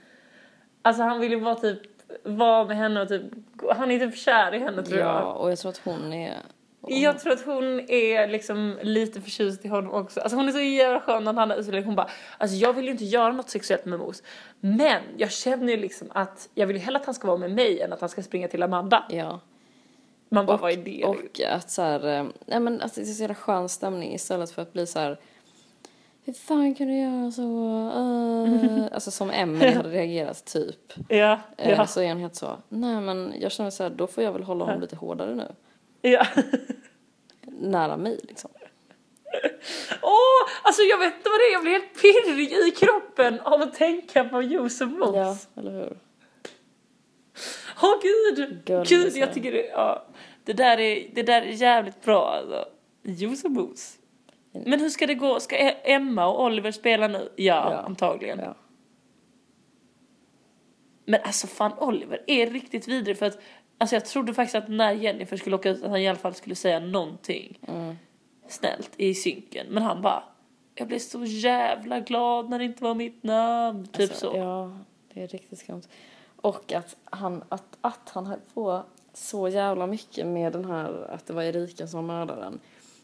Alltså 0.82 1.04
han 1.04 1.20
vill 1.20 1.32
ju 1.32 1.42
bara 1.42 1.56
typ 1.56 1.82
vara 2.24 2.66
med 2.66 2.78
henne 2.78 3.02
och 3.02 3.08
typ, 3.08 3.22
han 3.76 3.92
är 3.92 4.00
typ 4.00 4.18
kär 4.18 4.54
i 4.54 4.60
henne 4.60 4.84
tror 4.84 5.00
jag. 5.00 5.08
Ja, 5.08 5.34
och 5.34 5.52
jag 5.52 5.58
tror 5.58 5.72
att 5.72 5.82
hon 5.84 6.14
är... 6.14 6.34
Jag 6.88 7.20
tror 7.20 7.34
att 7.34 7.46
hon 7.46 7.80
är 7.90 8.28
liksom 8.28 8.78
lite 8.82 9.22
förtjust 9.22 9.66
i 9.66 9.68
honom 9.68 9.94
också. 9.94 10.20
Alltså 10.20 10.38
hon 10.38 10.48
är 10.48 10.52
så 10.52 10.60
jävla 10.60 11.00
skön 11.00 11.24
när 11.24 11.34
han 11.34 11.52
är 11.52 11.56
utslängd. 11.56 11.86
Hon 11.86 11.96
bara, 11.96 12.10
alltså 12.38 12.58
jag 12.58 12.74
vill 12.74 12.86
ju 12.86 12.92
inte 12.92 13.06
göra 13.06 13.32
något 13.32 13.50
sexuellt 13.50 13.86
med 13.86 14.00
Mos. 14.00 14.24
Men 14.60 15.02
jag 15.18 15.32
känner 15.32 15.74
ju 15.74 15.78
liksom 15.78 16.08
att 16.14 16.50
jag 16.54 16.68
vill 16.68 16.76
ju 16.76 16.82
hellre 16.82 17.00
att 17.00 17.06
han 17.06 17.16
ska 17.16 17.28
vara 17.28 17.38
med 17.38 17.52
mig 17.52 17.82
än 17.82 17.94
att 17.94 18.02
han 18.02 18.10
ska 18.10 18.24
springa 18.24 18.48
till 18.48 18.64
Amanda. 18.64 19.06
Ja. 19.10 19.40
Man 20.30 20.46
bara, 20.46 20.58
vad 20.58 20.72
är 20.72 20.78
det? 20.78 21.04
Och 21.06 21.42
att 21.50 21.72
så 21.72 21.82
här, 21.82 22.20
eh, 22.20 22.26
nej 22.46 22.60
men 22.60 22.82
att 22.82 22.96
det 22.96 23.02
är 23.02 23.06
så 23.06 23.22
jävla 23.22 23.36
skön 23.36 23.70
stämning 23.70 24.14
istället 24.14 24.52
för 24.52 24.62
att 24.62 24.74
bli 24.74 24.88
så 24.88 25.00
här 25.00 25.18
hur 26.26 26.34
fan 26.34 26.76
kan 26.76 26.88
du 26.88 26.98
göra 26.98 27.32
så? 27.32 27.42
Uh. 27.42 28.86
Alltså 28.92 29.12
som 29.12 29.30
Emily 29.30 29.72
hade 29.72 29.90
reagerat 30.00 30.46
typ. 30.46 30.94
ja, 31.08 31.40
Eh, 31.58 31.72
ja, 31.72 31.88
Så 31.88 32.02
är 32.02 32.10
han 32.10 32.20
helt 32.20 32.36
så, 32.36 32.58
nej 32.70 33.02
men 33.02 33.34
jag 33.40 33.52
känner 33.52 33.70
så 33.70 33.84
här, 33.84 33.90
då 33.90 34.08
får 34.08 34.24
jag 34.24 34.32
väl 34.32 34.44
hålla 34.44 34.66
honom 34.66 34.82
lite 34.82 34.96
hårdare 34.96 35.36
nu. 35.36 35.48
Ja. 36.12 36.26
Nära 37.48 37.98
mig 37.98 38.20
liksom. 38.24 38.52
Åh, 40.02 40.50
alltså 40.64 40.82
jag 40.82 40.98
vet 40.98 41.16
inte 41.18 41.30
vad 41.30 41.40
det 41.40 41.44
är, 41.44 41.54
jag 41.54 41.62
blir 41.62 41.72
helt 41.72 42.02
pirrig 42.02 42.68
i 42.68 42.72
kroppen 42.72 43.40
av 43.40 43.62
att 43.62 43.74
tänka 43.74 44.24
på 44.24 44.42
Josef 44.42 44.90
Mos. 44.90 45.16
Ja, 45.16 45.38
eller 45.62 45.72
hur? 45.72 45.98
Åh 47.84 47.96
gud! 48.02 48.66
Gulligt, 48.66 48.90
Gud, 48.90 49.16
jag 49.18 49.34
tycker 49.34 49.52
det, 49.52 49.66
ja. 49.66 50.06
det, 50.44 50.54
där 50.54 50.80
är, 50.80 51.10
det 51.14 51.24
där 51.24 51.42
är 51.42 51.46
jävligt 51.46 52.02
bra 52.06 52.30
alltså. 52.30 52.66
Josef 53.04 53.52
Mos. 53.52 53.98
Men 54.66 54.80
hur 54.80 54.90
ska 54.90 55.08
det 55.08 55.14
gå? 55.16 55.40
Ska 55.40 55.58
E- 55.58 55.78
Emma 55.84 56.28
och 56.28 56.44
Oliver 56.44 56.72
spela 56.72 57.08
nu? 57.08 57.30
Ja, 57.36 57.72
Ja. 57.72 57.78
antagligen. 57.78 58.40
Ja. 58.40 58.56
Men 61.06 61.20
alltså 61.24 61.48
fan 61.48 61.74
Oliver 61.80 62.24
är 62.28 62.48
riktigt 62.50 62.88
vidrig 62.88 63.18
för 63.18 63.26
att 63.26 63.40
Alltså 63.78 63.96
jag 63.96 64.06
trodde 64.06 64.34
faktiskt 64.34 64.56
att 64.56 64.68
när 64.70 64.92
Jennifer 64.94 65.38
skulle 65.38 65.56
åka 65.56 65.70
ut 65.70 65.84
att 65.84 65.90
han 65.90 66.00
i 66.00 66.08
alla 66.08 66.18
fall 66.20 66.34
skulle 66.34 66.56
säga 66.56 66.80
någonting 66.80 67.60
Mm. 67.68 67.96
snällt 68.48 68.92
i 68.98 69.14
synken. 69.14 69.68
Men 69.70 69.84
han 69.84 70.02
bara 70.02 70.24
Jag 70.76 70.88
blev 70.88 71.00
så 71.00 71.26
jävla 71.26 72.00
glad 72.00 72.50
när 72.50 72.60
det 72.60 72.66
inte 72.66 72.84
var 72.84 72.96
mitt 72.96 73.24
namn. 73.24 73.88
Typ 73.88 74.02
Alltså, 74.10 74.32
så. 74.32 74.38
Ja, 74.38 74.78
det 75.14 75.24
är 75.24 75.28
riktigt 75.28 75.60
skumt. 75.60 75.82
Och 76.36 76.74
att 76.74 76.96
han, 77.04 77.44
att, 77.50 77.78
att 77.82 78.10
han 78.10 78.26
höll 78.26 78.40
på 78.54 78.84
så 79.14 79.48
jävla 79.50 79.88
mycket 79.88 80.26
med 80.28 80.54
den 80.54 80.66
här, 80.66 81.12
att 81.12 81.26
det 81.28 81.34
var 81.34 81.44
Erika 81.44 81.88
som 81.88 82.08
var 82.08 82.16
mördaren. 82.16 82.60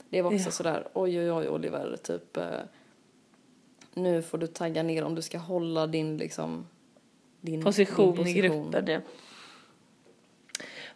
Det 0.10 0.22
var 0.22 0.34
också 0.34 0.48
Ja. 0.48 0.52
sådär, 0.52 0.88
oj 0.94 1.20
oj 1.20 1.32
oj 1.32 1.50
Oliver, 1.50 1.98
typ 2.04 2.38
eh, 2.38 2.44
nu 3.94 4.22
får 4.22 4.38
du 4.38 4.48
tagga 4.48 4.84
ner 4.84 5.04
om 5.04 5.16
du 5.16 5.22
ska 5.22 5.38
hålla 5.38 5.88
din 5.88 6.18
liksom 6.18 6.66
din 7.42 7.64
position, 7.64 8.16
din 8.16 8.28
i 8.28 8.34
gruppen. 8.34 8.86
Ja. 8.88 9.00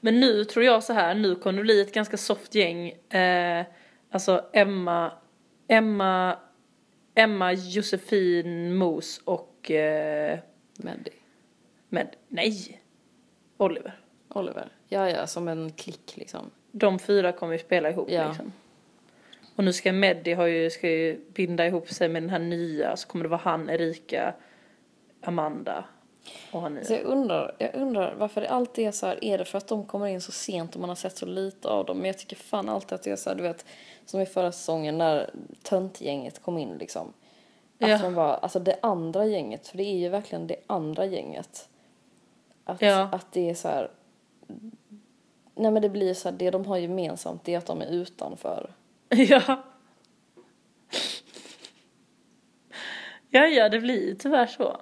Men 0.02 0.20
nu 0.20 0.44
tror 0.44 0.66
jag 0.66 0.84
så 0.84 0.94
här, 0.94 1.16
nu 1.16 1.36
kommer 1.36 1.58
det 1.58 1.64
bli 1.64 1.82
ett 1.82 1.94
ganska 1.94 2.18
soft 2.18 2.56
gäng. 2.56 2.90
Eh, 2.90 3.66
alltså 4.12 4.46
Emma, 4.54 5.12
Emma, 5.68 6.38
Emma, 7.16 7.54
Josefin, 7.54 8.76
Mos 8.76 9.22
och 9.26 9.72
eh, 9.72 10.40
Meddy. 10.78 11.12
med, 11.90 12.16
nej, 12.28 12.82
Oliver. 13.58 14.00
Oliver. 14.30 14.70
Ja, 14.88 15.10
ja, 15.10 15.28
som 15.28 15.48
en 15.48 15.72
klick 15.72 16.18
liksom. 16.18 16.52
De 16.72 17.00
fyra 17.00 17.32
kommer 17.32 17.54
ju 17.54 17.60
spela 17.60 17.90
ihop 17.90 18.12
Ja. 18.12 18.28
liksom. 18.28 18.54
Och 19.56 19.64
nu 19.64 19.74
ska 19.74 19.94
Meddi 19.94 20.34
har 20.34 20.46
ju, 20.46 20.70
ska 20.70 20.90
ju 20.90 21.20
binda 21.34 21.68
ihop 21.68 21.90
sig 21.90 22.10
med 22.10 22.24
den 22.24 22.30
här 22.30 22.40
nya, 22.40 22.96
så 22.98 23.08
kommer 23.08 23.24
det 23.24 23.30
vara 23.30 23.42
han, 23.44 23.70
Erika, 23.70 24.34
Amanda 25.22 25.86
Så 26.86 26.94
jag 26.94 27.04
undrar, 27.04 27.56
jag 27.58 27.76
undrar 27.76 28.16
varför 28.16 28.42
det 28.42 28.50
alltid 28.50 28.88
är 28.88 28.92
så 28.92 29.06
här, 29.08 29.24
är 29.24 29.38
det 29.38 29.46
för 29.46 29.58
att 29.58 29.68
de 29.68 29.86
kommer 29.86 30.08
in 30.08 30.22
så 30.22 30.32
sent 30.32 30.74
och 30.76 30.80
man 30.82 30.90
har 30.90 30.96
sett 30.96 31.18
så 31.18 31.26
lite 31.26 31.68
av 31.68 31.86
dem? 31.86 31.98
Men 31.98 32.06
jag 32.08 32.18
tycker 32.18 32.36
fan 32.36 32.70
alltid 32.70 32.94
att 32.94 33.04
det 33.04 33.12
är 33.12 33.16
så 33.16 33.30
här, 33.30 33.38
du 33.38 33.44
vet, 33.44 33.66
som 34.06 34.22
i 34.22 34.26
förra 34.26 34.52
säsongen 34.52 34.98
när 34.98 35.30
töntgänget 35.64 36.42
kom 36.42 36.58
in 36.58 36.78
liksom. 36.78 37.14
Att 37.80 37.90
Ja. 37.90 37.98
de 37.98 38.14
var, 38.14 38.34
alltså 38.34 38.60
det 38.60 38.76
andra 38.82 39.26
gänget, 39.26 39.68
för 39.68 39.78
det 39.78 39.84
är 39.84 39.98
ju 39.98 40.10
verkligen 40.10 40.48
det 40.48 40.56
andra 40.68 41.06
gänget. 41.06 41.70
Att, 42.66 42.82
Ja. 42.82 43.10
att 43.12 43.28
det 43.32 43.50
är 43.50 43.54
så 43.56 43.68
här, 43.68 43.90
nej 45.56 45.72
men 45.72 45.82
det 45.82 45.90
blir 45.90 46.14
så 46.14 46.30
här, 46.30 46.36
det 46.38 46.50
de 46.52 46.66
har 46.66 46.78
gemensamt 46.78 47.44
det 47.44 47.54
är 47.54 47.58
att 47.58 47.66
de 47.66 47.82
är 47.82 47.86
utanför. 47.88 48.70
Ja. 49.10 49.42
Ja, 53.36 53.46
ja, 53.48 53.70
det 53.70 53.80
blir 53.80 54.08
ju 54.08 54.16
tyvärr 54.16 54.46
så. 54.46 54.82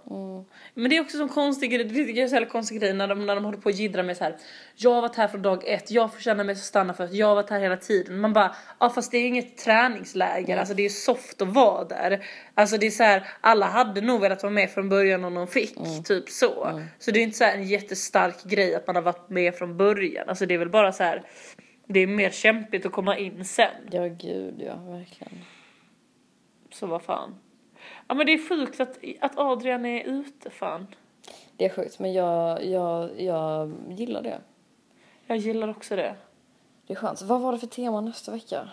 Men 0.74 0.90
det 0.90 0.98
är 0.98 1.02
också 1.02 1.22
en 1.22 1.30
konstig 1.30 1.72
grej, 1.72 1.84
det 1.84 1.94
tycker 1.94 2.14
jag 2.14 2.24
är 2.24 2.28
så 2.28 2.36
jävla 2.36 2.50
konstig 2.50 2.80
grej 2.80 2.94
när 2.94 3.08
de, 3.08 3.26
när 3.26 3.36
de 3.36 3.46
håller 3.46 3.58
på 3.58 3.66
och 3.66 3.76
jiddrar 3.76 4.04
med 4.04 4.18
så 4.18 4.24
här. 4.24 4.36
Jag 4.76 4.94
har 4.94 5.02
varit 5.02 5.16
här 5.16 5.28
från 5.28 5.42
dag 5.42 5.64
ett, 5.68 5.92
jag 5.92 6.14
förtjänar 6.14 6.44
mig 6.44 6.54
att 6.54 6.60
stanna 6.60 6.94
för 6.94 7.04
att 7.04 7.14
jag 7.14 7.28
har 7.28 7.36
varit 7.36 7.50
här 7.50 7.60
hela 7.60 7.78
tiden. 7.78 8.20
Man 8.20 8.34
bara, 8.34 8.56
ja 8.80 8.90
fast 8.90 9.12
det 9.12 9.18
är 9.18 9.28
inget 9.28 9.58
träningsläger, 9.58 10.58
alltså 10.58 10.74
det 10.74 10.86
är 10.86 10.90
soft 10.90 11.42
att 11.42 11.48
vara 11.48 11.84
där. 11.84 12.26
Alltså 12.54 12.78
det 12.78 12.86
är 12.86 12.92
så 12.92 13.04
här, 13.04 13.28
alla 13.42 13.66
hade 13.66 14.02
nog 14.02 14.22
velat 14.22 14.44
vara 14.44 14.54
med 14.54 14.72
från 14.72 14.90
början 14.90 15.24
om 15.24 15.34
de 15.34 15.48
fick, 15.48 15.76
typ 16.06 16.30
så. 16.30 16.82
Så 17.00 17.12
det 17.12 17.20
är 17.20 17.24
inte 17.24 17.38
så 17.38 17.44
här 17.44 17.56
en 17.58 17.68
jättestark 17.68 18.44
grej 18.44 18.76
att 18.76 18.88
man 18.88 18.96
har 18.96 19.04
varit 19.04 19.30
med 19.30 19.56
från 19.56 19.78
början, 19.78 20.30
alltså 20.30 20.46
det 20.46 20.54
är 20.54 20.58
väl 20.58 20.70
bara 20.70 20.92
så 20.92 21.04
här. 21.04 21.24
Det 21.88 22.00
är 22.00 22.08
mer 22.08 22.30
kämpigt 22.30 22.86
att 22.86 22.92
komma 22.92 23.18
in 23.18 23.46
sen. 23.46 23.68
Ja 23.92 24.08
gud 24.08 24.56
ja, 24.58 24.76
verkligen. 24.76 25.34
Så 26.74 26.88
vad 26.88 27.02
fan. 27.02 27.36
Ja 28.14 28.18
men 28.18 28.26
det 28.26 28.34
är 28.34 28.50
sjukt 28.50 28.80
att, 28.80 29.00
att 29.22 29.38
Adrian 29.38 29.86
är 29.86 30.04
ute 30.04 30.50
fan. 30.50 30.88
Det 31.58 31.66
är 31.66 31.70
sjukt 31.70 32.00
men 32.00 32.14
jag, 32.14 32.66
jag, 32.66 33.22
jag 33.22 33.74
gillar 33.90 34.22
det. 34.22 34.42
Jag 35.28 35.38
gillar 35.38 35.68
också 35.68 35.96
det. 35.96 36.16
Det 36.88 36.94
är 36.94 36.98
skönt. 36.98 37.22
Vad 37.22 37.42
var 37.42 37.52
det 37.52 37.60
för 37.60 37.68
tema 37.68 38.02
nästa 38.02 38.32
vecka? 38.32 38.70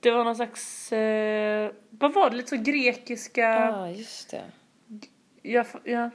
Det 0.00 0.10
var 0.10 0.24
någon 0.24 0.36
slags, 0.36 0.92
eh, 0.92 1.72
vad 1.90 2.14
var 2.14 2.30
det, 2.30 2.36
lite 2.36 2.48
så 2.48 2.56
grekiska, 2.56 3.40
Ja, 3.40 3.76
ah, 3.76 3.90
just 3.90 4.30
det. 4.30 4.44
ja, 5.42 5.64
ja. 5.84 6.10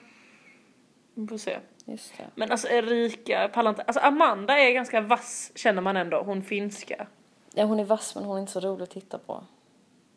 Vi 1.13 1.27
får 1.27 1.37
se. 1.37 1.59
Just 1.85 2.17
det. 2.17 2.25
Men 2.35 2.51
alltså 2.51 2.67
Erika, 2.67 3.49
pallar 3.53 3.69
inte. 3.69 3.81
Alltså 3.81 3.99
Amanda 3.99 4.59
är 4.59 4.71
ganska 4.71 5.01
vass 5.01 5.51
känner 5.55 5.81
man 5.81 5.97
ändå, 5.97 6.21
hon 6.21 6.43
finska. 6.43 7.07
Ja, 7.53 7.65
hon 7.65 7.79
är 7.79 7.85
vass 7.85 8.15
men 8.15 8.23
hon 8.23 8.37
är 8.37 8.41
inte 8.41 8.51
så 8.51 8.59
rolig 8.59 8.83
att 8.83 8.89
titta 8.89 9.17
på. 9.17 9.43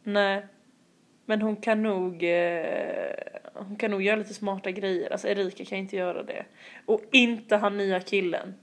Nej. 0.03 0.47
Men 1.25 1.43
hon 1.43 1.57
kan 1.57 1.83
nog, 1.83 2.25
eh, 2.25 3.13
hon 3.55 3.77
kan 3.77 3.91
nog 3.91 4.03
göra 4.03 4.17
lite 4.17 4.35
smarta 4.35 4.71
grejer. 4.71 5.13
Alltså 5.13 5.29
Erika 5.29 5.65
kan 5.65 5.79
inte 5.79 5.97
göra 5.97 6.23
det. 6.23 6.45
Och 6.87 7.01
inte 7.13 7.57
han 7.57 7.77
nya 7.77 8.01
killen. 8.01 8.55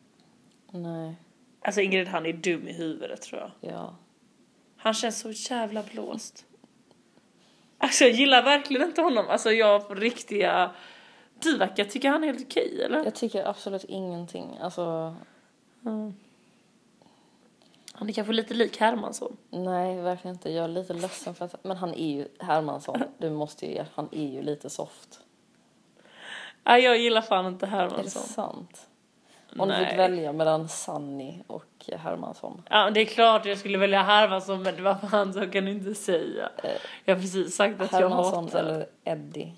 Nej, 0.72 1.16
Alltså 1.62 1.82
Ingrid 1.82 2.08
han 2.08 2.26
är 2.26 2.34
dum 2.34 2.68
i 2.68 2.74
huvudet 2.74 3.22
tror 3.22 3.42
jag. 3.42 3.72
ja. 3.72 3.96
Han 4.78 4.94
känns 4.94 5.20
så 5.20 5.32
jävla 5.54 5.84
blåst. 5.94 6.46
Alltså 7.78 8.04
jag 8.04 8.14
gillar 8.14 8.44
verkligen 8.44 8.88
inte 8.88 9.02
honom. 9.02 9.26
Alltså 9.30 9.52
jag 9.52 9.88
på 9.88 9.96
riktiga... 9.96 10.72
Du 11.40 11.58
verkar 11.58 11.84
tycka 11.86 12.10
han 12.10 12.24
är 12.24 12.28
helt 12.28 12.46
okej 12.46 12.82
eller? 12.86 13.04
Jag 13.04 13.16
tycker 13.16 13.46
absolut 13.48 13.84
ingenting. 13.84 14.58
Alltså, 14.62 15.16
Han 18.00 18.10
är 18.10 18.14
kanske 18.14 18.34
lite 18.34 18.54
lik 18.54 18.78
Hermansson. 18.78 19.38
nej, 19.50 20.02
verkligen 20.02 20.36
inte. 20.36 20.52
Jag 20.52 20.64
är 20.64 20.68
lite 20.68 20.94
ledsen 20.94 21.36
för 21.36 21.46
att... 21.46 21.64
Men 21.64 21.78
han 21.78 21.94
är 21.94 22.08
ju 22.16 22.28
Hermansson. 22.40 23.04
Du 23.18 23.30
måste 23.30 23.66
ju... 23.66 23.84
Han 23.94 24.10
är 24.12 24.28
ju 24.28 24.42
lite 24.42 24.70
soft. 24.70 25.20
Nej 26.64 26.84
jag 26.84 26.98
gillar 26.98 27.22
fan 27.22 27.46
inte 27.46 27.66
Är 27.66 27.70
det 27.70 27.76
Hermansson. 27.76 28.24
sant? 28.24 28.88
Om 29.58 29.68
du 29.68 29.74
Nej. 29.74 29.86
fick 29.90 30.00
välja 30.00 30.34
mellan 30.34 30.70
Sunny 30.70 31.44
och 31.48 31.90
Hermansson. 31.98 32.62
Ja 32.70 32.90
det 32.90 33.00
är 33.02 33.06
klart 33.06 33.46
jag 33.46 33.58
skulle 33.58 33.78
välja 33.78 34.04
Hermansson 34.04 34.64
men 34.64 34.84
vad 34.84 35.02
fan 35.10 35.34
så 35.34 35.48
kan 35.48 35.66
du 35.66 35.72
inte 35.72 35.96
säga. 35.96 36.50
Jag 37.06 37.16
har 37.16 37.22
precis 37.22 37.56
sagt 37.56 37.82
att 37.82 37.92
jag 37.92 38.00
Hermansson 38.10 38.44
hatar 38.44 38.60
eller 38.60 38.88
Eddie? 39.04 39.54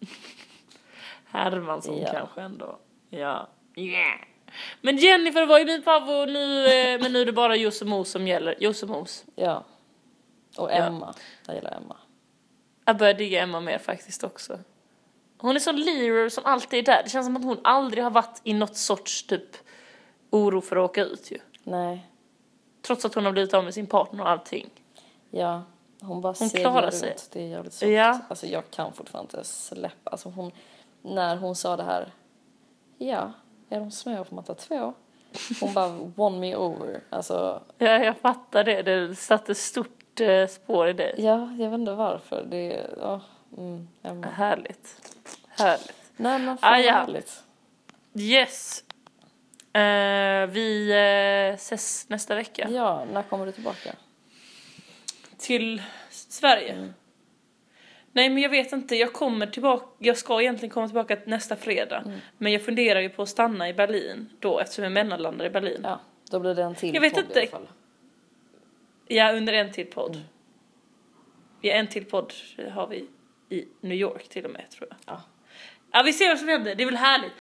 Hermansson 1.24 1.98
Ja. 1.98 2.08
kanske 2.12 2.40
ändå. 2.40 2.78
Ja. 3.10 3.48
Yeah. 3.76 4.20
Men 4.80 4.96
Jennifer 4.96 5.46
var 5.46 5.58
ju 5.58 5.64
min 5.64 5.82
favorit 5.82 6.32
nu, 6.32 6.66
eh, 6.66 7.00
men 7.00 7.12
nu 7.12 7.20
är 7.20 7.26
det 7.26 7.32
bara 7.32 7.56
Josse 7.56 7.84
Mos 7.84 8.10
som 8.10 8.28
gäller. 8.28 8.54
Josse 8.62 8.86
Mos. 8.86 9.24
Ja. 9.34 9.64
Och 10.56 10.72
Emma. 10.72 11.14
Jag 11.46 11.56
gillar 11.56 11.76
Emma. 11.76 11.96
Jag 12.84 12.96
börjar 12.96 13.14
digga 13.14 13.42
Emma 13.42 13.60
mer 13.60 13.78
faktiskt 13.78 14.24
också. 14.24 14.58
Hon 15.38 15.56
är 15.56 15.60
sån 15.60 15.76
leader 15.76 16.28
som 16.28 16.44
alltid 16.46 16.78
är 16.78 16.82
där. 16.82 17.02
Det 17.04 17.10
känns 17.10 17.26
som 17.26 17.36
att 17.36 17.44
hon 17.44 17.60
aldrig 17.64 18.04
har 18.04 18.10
varit 18.10 18.40
i 18.44 18.54
något 18.54 18.76
sorts 18.76 19.22
typ 19.26 19.56
oro 20.30 20.60
för 20.60 20.76
att 20.76 20.90
åka 20.90 21.04
ut 21.04 21.30
ju. 21.30 21.38
Nej. 21.62 22.06
Trots 22.82 23.04
att 23.04 23.14
hon 23.14 23.24
har 23.24 23.32
blivit 23.32 23.54
av 23.54 23.64
med 23.64 23.74
sin 23.74 23.86
partner 23.86 24.22
och 24.22 24.28
allting. 24.30 24.70
Ja. 25.30 25.62
Hon 26.02 26.20
bara 26.20 26.34
Hon 26.38 26.48
seglar 26.50 26.70
klarar 26.70 26.88
ut. 26.88 26.94
sig. 26.94 27.16
Det 27.32 27.42
är 27.42 27.46
jävligt 27.46 27.72
soft. 27.72 27.92
Ja. 27.92 28.20
Alltså 28.28 28.46
jag 28.46 28.70
kan 28.70 28.92
fortfarande 28.92 29.36
inte 29.36 29.48
släppa. 29.48 30.10
Alltså 30.10 30.28
hon... 30.28 30.52
När 31.02 31.36
hon 31.36 31.56
sa 31.56 31.76
det 31.76 31.82
här. 31.82 32.12
Ja. 32.98 33.32
Är 33.72 33.80
de 33.80 33.90
små 33.90 34.24
får 34.24 34.34
man 34.36 34.44
ta 34.44 34.54
två. 34.54 34.94
Hon 35.60 35.74
bara 35.74 35.88
won 35.88 36.40
me 36.40 36.56
over. 36.56 37.00
Alltså, 37.10 37.62
Ja, 37.78 38.04
jag 38.04 38.16
fattar 38.18 38.64
det. 38.64 38.82
Det 38.82 39.14
satte 39.16 39.54
stort 39.54 40.20
eh, 40.20 40.46
spår 40.46 40.88
i 40.88 40.92
dig. 40.92 41.14
ja, 41.18 41.48
jag 41.58 41.70
vet 41.70 41.78
inte 41.80 41.92
varför. 41.92 42.44
Det, 42.50 42.86
ja, 43.00 43.20
mm, 43.56 43.88
jag 44.02 44.26
Härligt. 44.26 45.12
Härligt. 45.48 46.12
Nej 46.16 46.38
men 46.38 46.58
fan 46.58 46.74
Ah, 46.74 46.78
ja. 46.78 46.92
härligt. 46.92 47.42
Yes. 48.14 48.84
Eh, 49.72 50.46
vi 50.46 50.90
eh, 51.50 51.54
ses 51.54 52.08
nästa 52.08 52.34
vecka. 52.34 52.68
Ja, 52.70 53.04
när 53.12 53.22
kommer 53.22 53.46
du 53.46 53.52
tillbaka? 53.52 53.94
Till 55.38 55.82
Sverige. 56.10 56.72
Mm. 56.72 56.94
Nej 58.12 58.30
men 58.30 58.42
jag 58.42 58.50
vet 58.50 58.72
inte, 58.72 58.96
jag 58.96 59.12
kommer 59.12 59.46
tillbaka, 59.46 59.86
jag 59.98 60.16
ska 60.16 60.40
egentligen 60.40 60.70
komma 60.70 60.86
tillbaka 60.86 61.18
nästa 61.24 61.56
fredag. 61.56 62.02
Mm. 62.06 62.18
Men 62.38 62.52
jag 62.52 62.62
funderar 62.62 63.00
ju 63.00 63.08
på 63.08 63.22
att 63.22 63.28
stanna 63.28 63.68
i 63.68 63.74
Berlin 63.74 64.28
då 64.38 64.58
eftersom 64.58 64.84
jag 64.84 64.92
mellanlandar 64.92 65.44
i 65.44 65.50
Berlin. 65.50 65.80
Ja, 65.82 66.00
då 66.30 66.40
blir 66.40 66.54
det 66.54 66.62
en 66.62 66.74
till 66.74 66.94
Jag 66.94 67.00
vet 67.00 67.14
podd 67.14 67.24
inte. 67.24 67.38
i 67.38 67.42
alla 67.42 67.50
fall. 67.50 67.68
Ja, 69.06 69.32
under 69.32 69.52
en 69.52 69.72
till 69.72 69.86
podd. 69.86 70.14
Mm. 70.14 70.26
Ja, 71.60 71.72
en 71.72 71.86
till 71.86 72.04
podd 72.04 72.32
har 72.70 72.86
vi 72.86 73.06
i 73.48 73.64
New 73.80 73.98
York 73.98 74.28
till 74.28 74.44
och 74.44 74.50
med 74.50 74.70
tror 74.70 74.88
jag. 74.90 74.98
Ja. 75.06 75.22
Ja, 75.92 76.02
vi 76.04 76.12
ser 76.12 76.28
vad 76.28 76.38
som 76.38 76.48
händer. 76.48 76.74
Det 76.74 76.82
är 76.82 76.86
väl 76.86 76.96
härligt. 76.96 77.39